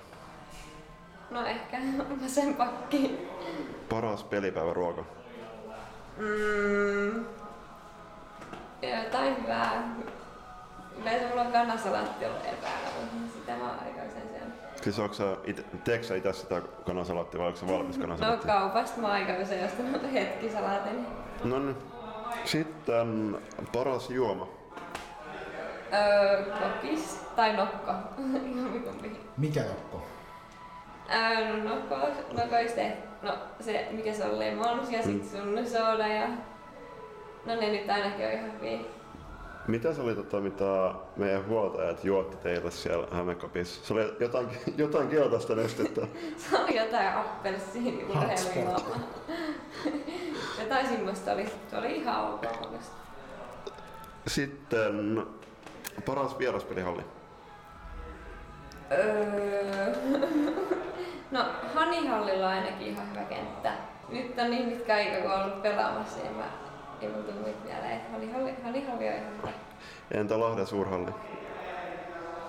No 1.29 1.45
ehkä 1.45 1.77
vasen 2.23 2.53
pakki. 2.55 3.27
Paras 3.89 4.23
pelipäivä 4.23 4.73
ruoka. 4.73 5.03
Mm. 6.17 7.25
Jotain 9.03 9.41
hyvää. 9.43 9.95
Yleensä 11.01 11.27
mulla 11.29 11.41
on 11.41 11.51
kanasalaatti 11.51 12.25
ollut 12.25 12.45
epäillä, 12.45 12.89
mutta 13.01 13.33
sitä 13.39 13.51
mä 13.55 13.69
oon 13.69 13.79
aika 13.79 14.01
usein 14.07 14.29
syönyt. 14.29 14.53
Siis 14.83 14.99
onko 14.99 15.13
sä 15.15 15.37
ite, 15.43 15.63
teekö 15.83 16.03
sä 16.03 16.15
itse 16.15 16.33
sitä 16.33 16.61
kanasalaattia 16.85 17.39
vai 17.39 17.47
onko 17.47 17.59
se 17.59 17.67
valmis 17.67 17.97
No 17.97 18.01
kanasalaatti? 18.01 18.47
kaupasta 18.47 19.01
mä 19.01 19.07
oon 19.07 19.15
aika 19.15 19.33
usein 19.43 19.65
ostanut 19.65 20.13
hetkisalaatin. 20.13 21.07
No 21.43 21.59
niin. 21.59 21.77
Sitten 22.45 23.37
paras 23.73 24.09
juoma. 24.09 24.47
Öö, 25.93 26.43
kokis 26.43 27.19
tai 27.35 27.55
nokko. 27.55 27.91
Mikä 29.37 29.61
nokko? 29.63 30.03
Öö, 31.15 31.57
no 31.57 31.69
nokko, 31.69 31.95
nokoiste. 32.43 32.97
No 33.21 33.37
se, 33.59 33.87
mikä 33.91 34.13
se 34.13 34.23
on 34.23 34.39
lemons 34.39 34.91
ja 34.91 35.03
sit 35.03 35.25
sun 35.31 35.67
sooda 35.67 36.07
ja... 36.07 36.27
No 37.45 37.55
ne 37.55 37.71
nyt 37.71 37.89
ainakin 37.89 38.25
on 38.25 38.31
ihan 38.31 38.51
hyviä. 38.53 38.79
Mitä 39.67 39.93
se 39.93 40.01
oli 40.01 40.15
tota, 40.15 40.39
mitä 40.39 40.93
meidän 41.17 41.47
huoltajat 41.47 42.03
juotti 42.05 42.37
teille 42.37 42.71
siellä 42.71 43.07
Hämeenkopissa? 43.11 43.85
Se 43.85 43.93
oli 43.93 44.13
jotain, 44.19 44.47
jotain 44.77 45.07
keltaista 45.07 45.55
nestettä. 45.55 46.01
Se 46.49 46.57
oli 46.57 46.77
jotain 46.77 47.07
appelsiini 47.07 48.03
urheilujuomaa. 48.03 48.99
Jotain 50.59 50.87
semmoista 50.87 51.31
oli. 51.31 51.45
Se 51.69 51.77
oli 51.77 51.95
ihan 51.95 52.33
ok. 52.33 52.45
Sitten 54.27 55.25
paras 56.01 56.39
vieraspelihalli. 56.39 57.03
Öö... 58.91 59.95
No, 61.31 61.45
Hanihallilla 61.75 62.47
on 62.47 62.53
ainakin 62.53 62.87
ihan 62.87 63.09
hyvä 63.09 63.21
kenttä. 63.21 63.73
Nyt 64.09 64.39
on 64.39 64.51
niin 64.51 64.69
pitkä 64.71 64.95
aika, 64.95 65.21
kun 65.21 65.31
on 65.31 65.43
ollut 65.43 65.61
pelaamassa, 65.61 66.19
niin 66.23 66.35
mä 66.35 66.43
ei 67.01 67.09
tullut 67.09 67.45
nyt 67.45 67.63
mieleen, 67.63 68.01
Hanihalli, 68.11 68.53
Hanihalli 68.63 69.07
on 69.07 69.13
ihan 69.13 69.37
hyvä. 69.37 69.49
Entä 70.11 70.39
Lahden 70.39 70.67
suurhalli? 70.67 71.11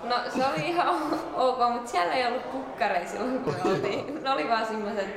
No 0.03 0.15
se 0.35 0.45
oli 0.45 0.69
ihan 0.69 0.95
ok, 1.35 1.57
mutta 1.73 1.91
siellä 1.91 2.13
ei 2.13 2.27
ollut 2.27 2.43
kukkareja 2.43 3.07
silloin 3.07 3.39
kun 3.39 3.53
me 3.53 3.71
oltiin. 3.71 4.13
Ne 4.23 4.31
oli 4.31 4.49
vaan 4.49 4.65
semmoiset 4.65 5.07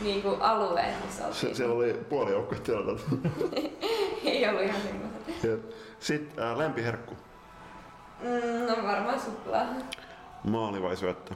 niinku 0.00 0.36
alueet, 0.40 1.04
missä 1.04 1.22
Se, 1.22 1.26
oltiin. 1.26 1.56
siellä 1.56 1.74
oli 1.74 1.94
puoli 2.08 2.30
joukkoa 2.30 2.58
ei 4.24 4.48
ollut 4.48 4.62
ihan 4.62 4.80
semmoiset. 4.80 5.76
Sitten 6.00 6.44
äh, 6.44 6.58
lempiherkku. 6.58 7.14
Mm, 8.22 8.66
no 8.66 8.88
varmaan 8.88 9.20
suklaa. 9.20 9.66
Maali 10.44 10.82
vai 10.82 10.96
syöttö? 10.96 11.34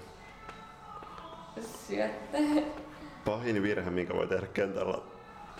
Syöttö. 1.89 2.39
Pahin 3.25 3.63
virhe, 3.63 3.91
minkä 3.91 4.15
voi 4.15 4.27
tehdä 4.27 4.47
kentällä. 4.47 4.99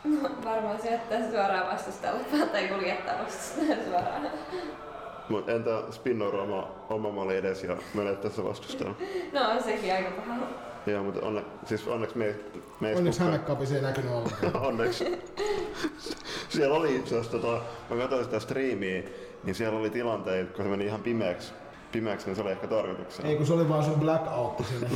No, 0.05 0.31
varmaan 0.45 0.83
syöttää 0.83 1.31
suoraan 1.31 1.67
vastustajalle 1.73 2.47
tai 2.53 2.69
kuljettaa 2.69 3.25
vastustajalle 3.25 3.85
suoraan. 3.85 4.31
Mut 5.29 5.49
entä 5.49 5.71
spinnoida 5.91 6.37
oma, 6.39 6.69
oma 6.89 7.11
maali 7.11 7.37
edes 7.37 7.65
ja 7.65 7.77
menettää 7.95 8.31
se 8.31 8.45
vastustajalle? 8.45 8.97
No 9.33 9.51
on 9.51 9.63
sekin 9.63 9.93
aika 9.95 10.11
paha. 10.11 10.37
Joo, 10.87 11.03
mutta 11.03 11.27
onne, 11.27 11.45
siis 11.65 11.89
onneksi 11.89 12.19
me, 12.19 12.35
me 12.81 12.89
ei 12.91 12.97
Onneksi 12.97 13.21
Hämeenkaapissa 13.21 13.75
ei 13.75 13.83
näkynyt 13.83 14.13
ollenkaan. 14.13 14.57
Onneksi. 14.69 15.19
siellä 16.49 16.77
oli 16.77 16.97
itse 16.97 17.19
asiassa, 17.19 17.39
tota, 17.39 17.63
mä 17.91 17.97
katsoin 18.01 18.25
sitä 18.25 18.41
striimiä, 18.41 19.03
niin 19.47 19.55
siellä 19.55 19.79
oli 19.79 19.91
tilanteita, 19.91 20.53
kun 20.53 20.65
se 20.65 20.71
meni 20.71 20.85
ihan 20.85 21.03
pimeäksi, 21.03 21.53
pimeäksi 21.93 22.27
niin 22.27 22.37
se 22.37 22.43
oli 22.43 22.51
ehkä 22.51 22.67
tarkoituksena. 22.67 23.29
Ei 23.29 23.37
kun 23.37 23.47
se 23.47 23.53
oli 23.53 23.69
vaan 23.69 23.85
sun 23.85 24.01
blackout 24.01 24.67
siinä. 24.67 24.89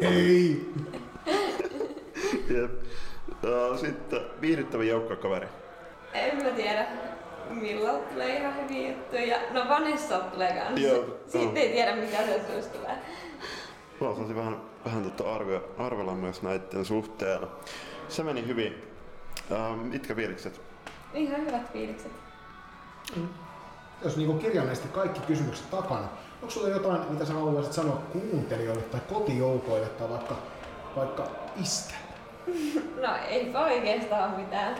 Ei! 0.10 0.72
Jep. 2.50 2.70
Äh, 3.44 3.78
Sitten 3.80 4.20
viihdyttävä 4.40 4.84
joukkuekaveri. 4.84 5.46
En 6.12 6.36
mä 6.42 6.50
tiedä, 6.50 6.86
milloin 7.50 8.02
tulee 8.02 8.38
ihan 8.38 8.54
hyviä 8.56 8.88
juttuja. 8.88 9.38
No 9.52 9.68
Vanessa 9.68 10.18
tulee 10.18 10.52
kans. 10.52 10.80
Joo, 10.80 11.04
Siitä 11.26 11.60
ei 11.60 11.72
tiedä 11.72 11.96
mikä 11.96 12.16
se 12.16 12.68
tulee. 12.72 12.98
Mä 14.00 14.08
osasin 14.08 14.36
vähän, 14.36 14.60
vähän 14.84 15.02
tota 15.02 15.34
arvio, 15.34 15.74
arvella 15.78 16.14
myös 16.14 16.42
näiden 16.42 16.84
suhteen. 16.84 17.40
Se 18.08 18.22
meni 18.22 18.46
hyvin. 18.46 18.74
Äh, 19.52 19.76
mitkä 19.76 20.14
fiilikset? 20.14 20.60
Ihan 21.14 21.40
hyvät 21.40 21.72
fiilikset. 21.72 22.12
Jos 24.04 24.16
niinku 24.16 24.34
kirjaimellisesti 24.34 24.88
kaikki 24.88 25.20
kysymykset 25.20 25.70
takana, 25.70 26.08
onko 26.42 26.50
sulla 26.50 26.68
jotain, 26.68 27.00
mitä 27.10 27.24
sä 27.24 27.32
haluaisit 27.32 27.72
sanoa 27.72 28.02
kuuntelijoille 28.12 28.82
tai 28.82 29.00
kotijoukoille 29.08 29.86
tai 29.86 30.08
vaikka, 30.08 30.36
vaikka 30.96 31.26
iskä? 31.62 31.94
No 33.00 33.08
ei 33.28 33.52
oikeastaan 33.54 34.30
mitään. 34.30 34.76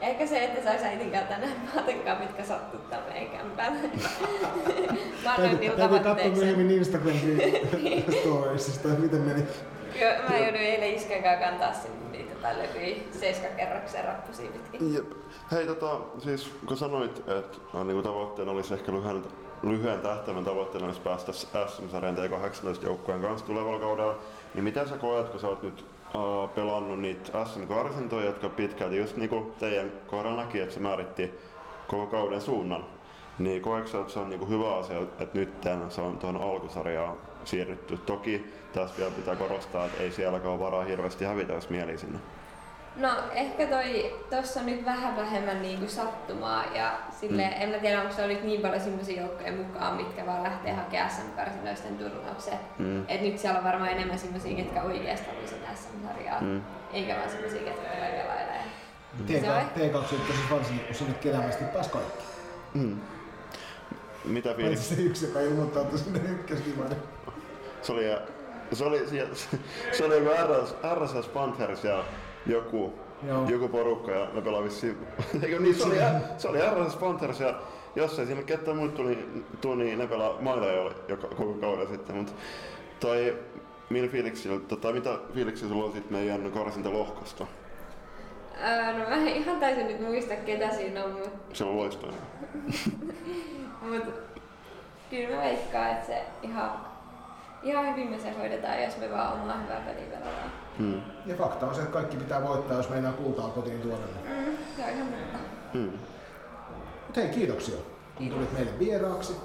Ehkä 0.00 0.26
se, 0.26 0.44
että 0.44 0.62
sais 0.62 0.82
äitinkään 0.82 1.26
tänään 1.26 1.70
vaatekaan, 1.74 2.18
mitkä 2.20 2.44
sattuu 2.44 2.80
tämän 2.80 3.26
kämpään. 3.32 3.72
Mä 5.24 5.34
annoin 5.34 5.58
Täytyy, 5.58 6.00
katsoa 6.02 6.30
myöhemmin 6.36 6.70
Instagramin 6.70 7.42
storiesista, 8.20 8.88
miten 8.88 9.20
meni. 9.20 9.42
Joo, 10.00 10.12
Mä 10.28 10.38
jouduin 10.38 10.56
eilen 10.56 10.92
kanssa 10.92 11.36
kantaa 11.48 11.72
sinne 11.72 12.18
niitä 12.18 12.34
tai 12.42 12.58
levyjä 12.58 12.96
seiskakerroksen 13.20 14.04
rappusia 14.04 14.50
pitkin. 14.50 14.94
Jep. 14.94 15.12
Hei, 15.52 15.66
tota, 15.66 16.00
siis 16.18 16.50
kun 16.66 16.76
sanoit, 16.76 17.18
että 17.18 17.58
niin 17.84 18.02
tavoitteena 18.02 18.52
olisi 18.52 18.74
ehkä 18.74 18.92
lyhyen, 18.92 19.24
lyhyen 19.62 20.00
tähtäimen 20.00 20.44
tavoitteena 20.44 20.86
olisi 20.86 21.00
päästä 21.00 21.32
SM-sarjan 21.66 22.16
T18 22.16 22.84
joukkueen 22.84 23.20
kanssa 23.20 23.46
tulevalla 23.46 23.80
kaudella, 23.80 24.18
niin 24.54 24.64
miten 24.64 24.88
sä 24.88 24.96
koet, 24.96 25.28
kun 25.28 25.40
sä 25.40 25.48
oot 25.48 25.62
nyt 25.62 25.84
äh, 26.04 26.54
pelannut 26.54 27.00
niitä 27.00 27.44
SM-karsintoja, 27.44 28.26
jotka 28.26 28.48
pitkälti 28.48 28.96
just 28.96 29.16
niinku 29.16 29.54
teidän 29.58 29.92
kohdalla 30.06 30.42
näki, 30.42 30.60
että 30.60 30.74
se 30.74 30.80
määritti 30.80 31.34
koko 31.88 32.06
kauden 32.06 32.40
suunnan, 32.40 32.84
niin 33.38 33.62
koetko 33.62 34.00
että 34.00 34.12
se 34.12 34.18
on 34.18 34.30
niinku 34.30 34.46
hyvä 34.46 34.76
asia, 34.76 34.98
että 34.98 35.38
nyt 35.38 35.60
tämän, 35.60 35.90
se 35.90 36.00
on 36.00 36.18
tuohon 36.18 36.42
alkusarjaan 36.42 37.16
siirrytty. 37.44 37.96
Toki 37.96 38.46
tässä 38.72 38.96
vielä 38.98 39.10
pitää 39.10 39.36
korostaa, 39.36 39.86
että 39.86 40.02
ei 40.02 40.10
sielläkään 40.12 40.50
ole 40.50 40.60
varaa 40.60 40.84
hirveästi 40.84 41.24
hävitä, 41.24 41.52
jos 41.52 41.70
mieli 41.70 41.98
sinne. 41.98 42.18
No 42.96 43.08
ehkä 43.32 43.66
toi, 43.66 44.16
tossa 44.30 44.60
on 44.60 44.66
nyt 44.66 44.84
vähän 44.84 45.16
vähemmän 45.16 45.62
niinku 45.62 45.86
sattumaa 45.88 46.64
ja 46.64 46.98
sille, 47.20 47.42
Mm. 47.42 47.52
en 47.62 47.68
mä 47.70 47.78
tiedä 47.78 48.00
onko 48.02 48.14
se 48.14 48.26
nyt 48.26 48.44
niin 48.44 48.60
paljon 48.60 48.80
semmoisia 48.80 49.22
joukkoja 49.22 49.52
mukaan, 49.52 49.96
mitkä 49.96 50.26
vaan 50.26 50.42
lähtee 50.42 50.72
hakemaan 50.72 51.10
SM-karsinoisten 51.10 51.98
turnaukseen. 51.98 52.58
Mm. 52.78 53.04
Et 53.08 53.20
nyt 53.20 53.38
siellä 53.38 53.58
on 53.58 53.64
varmaan 53.64 53.90
enemmän 53.90 54.18
semmoisia, 54.18 54.56
ketkä 54.56 54.82
oikeasti 54.82 55.26
haluaisivat 55.30 55.76
SM-sarjaa, 55.78 56.40
Mm. 56.40 56.62
eikä 56.92 57.14
vaan 57.16 57.30
semmoisia, 57.30 57.60
ketkä 57.62 57.80
tulee 57.80 58.22
pelailemaan. 58.22 58.68
T2 59.26 59.40
Se 59.40 59.50
on- 59.50 60.02
T2 60.02 60.08
siis 60.08 60.50
varsinkin, 60.50 60.86
kun 60.86 60.94
sinne 60.94 61.14
kelämästi 61.14 61.64
pääsi 61.64 61.90
kaikki. 61.90 62.24
Mm. 62.74 62.96
Mitä 64.24 64.48
Paitsi 64.48 64.62
fiiliksiä? 64.62 64.96
se 64.96 65.02
yksi, 65.02 65.26
joka 65.26 65.40
ilmoittautui 65.40 65.98
sinne 65.98 66.18
ykkösdivarin. 66.30 66.98
Se 67.82 67.92
oli, 67.92 68.04
se 68.72 68.84
oli, 68.84 69.08
siellä- 69.08 69.34
se 69.92 70.04
oli 70.04 70.14
joku 70.14 70.30
RS, 70.30 70.74
RSS 70.94 71.28
Panthers 71.28 71.84
ja 71.84 72.04
joku, 72.46 72.92
Joo. 73.26 73.48
joku 73.48 73.68
porukka 73.68 74.10
ja 74.12 74.28
me 74.32 74.42
pelaa 74.42 74.62
vissiin, 74.64 74.98
eikö 75.42 75.58
niin, 75.58 75.74
se 75.74 75.84
oli, 75.86 75.96
se 76.38 76.48
oli 76.48 76.58
RSS 76.58 76.96
Panthers 76.96 77.40
ja 77.40 77.54
jos 77.96 78.18
ei 78.18 78.26
sinne 78.26 78.42
ketään 78.42 78.76
muut 78.76 78.94
tuli, 78.94 79.28
tuli 79.60 79.84
niin 79.84 79.98
ne 79.98 80.06
pelaa 80.06 80.36
Maileja 80.40 80.82
oli 80.82 80.94
joka, 81.08 81.26
koko 81.28 81.54
kauden 81.54 81.88
sitten, 81.88 82.16
mutta 82.16 82.32
toi, 83.00 83.38
millä 83.90 84.08
fiiliksillä, 84.08 84.60
tota, 84.60 84.92
mitä 84.92 85.18
fiiliksiä 85.34 85.68
sulla 85.68 85.84
on 85.84 85.92
sit 85.92 86.10
meidän 86.10 86.52
karsintalohkosta? 86.52 87.46
Öö, 88.68 88.92
no 88.92 88.98
mä 89.08 89.14
en 89.16 89.28
ihan 89.28 89.60
täysin 89.60 89.86
nyt 89.86 90.00
muista 90.00 90.34
ketä 90.36 90.70
siinä 90.70 91.04
on, 91.04 91.10
mutta 91.12 91.30
Se 91.52 91.64
on 91.64 91.76
loistoinen. 91.76 92.20
mut, 93.82 94.14
kyllä 95.10 95.36
mä 95.36 95.42
veikkaan, 95.42 95.90
että 95.90 96.06
se 96.06 96.22
ihan, 96.42 96.70
ihan 97.62 97.86
hyvin 97.86 98.10
me 98.10 98.18
se 98.18 98.30
hoidetaan, 98.30 98.82
jos 98.82 98.96
me 98.96 99.10
vaan 99.10 99.32
omaa 99.32 99.58
hyvää 99.62 99.80
peliä 99.80 100.06
pelataan. 100.06 100.52
Hmm. 100.78 101.00
Ja 101.26 101.36
fakta 101.36 101.66
on 101.66 101.74
se, 101.74 101.80
että 101.80 101.92
kaikki 101.92 102.16
pitää 102.16 102.42
voittaa, 102.42 102.76
jos 102.76 102.90
meinaa 102.90 103.12
kultaa 103.12 103.48
kotiin 103.48 103.80
tuoda. 103.80 104.02
Mm, 104.24 104.56
se 104.76 104.84
on 104.84 104.90
ihan 104.90 105.08
totta. 105.08 105.38
Hmm. 105.72 105.92
Mut 107.06 107.16
hei, 107.16 107.28
kiitoksia. 107.28 107.76
Tulit 108.30 108.52
meille 108.52 108.78
vieraaksi. 108.78 109.36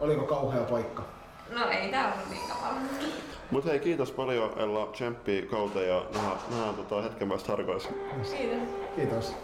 Oliko 0.00 0.26
kauhea 0.26 0.62
paikka? 0.62 1.02
No 1.50 1.68
ei 1.68 1.90
tää 1.90 2.12
ollut 2.14 2.30
niin 2.30 2.48
kamala. 2.48 2.80
Mut 3.50 3.64
hei, 3.64 3.78
kiitos 3.78 4.10
paljon 4.10 4.58
Ella, 4.58 4.86
tsemppi 4.86 5.48
kauteen 5.50 5.88
ja 5.88 6.02
nähdään, 6.14 6.36
nähdään 6.50 6.74
tota 6.74 7.02
hetken 7.02 7.28
päästä 7.28 7.52
harkoissa. 7.52 7.88
Kiitos. 8.36 8.68
Kiitos. 8.96 9.34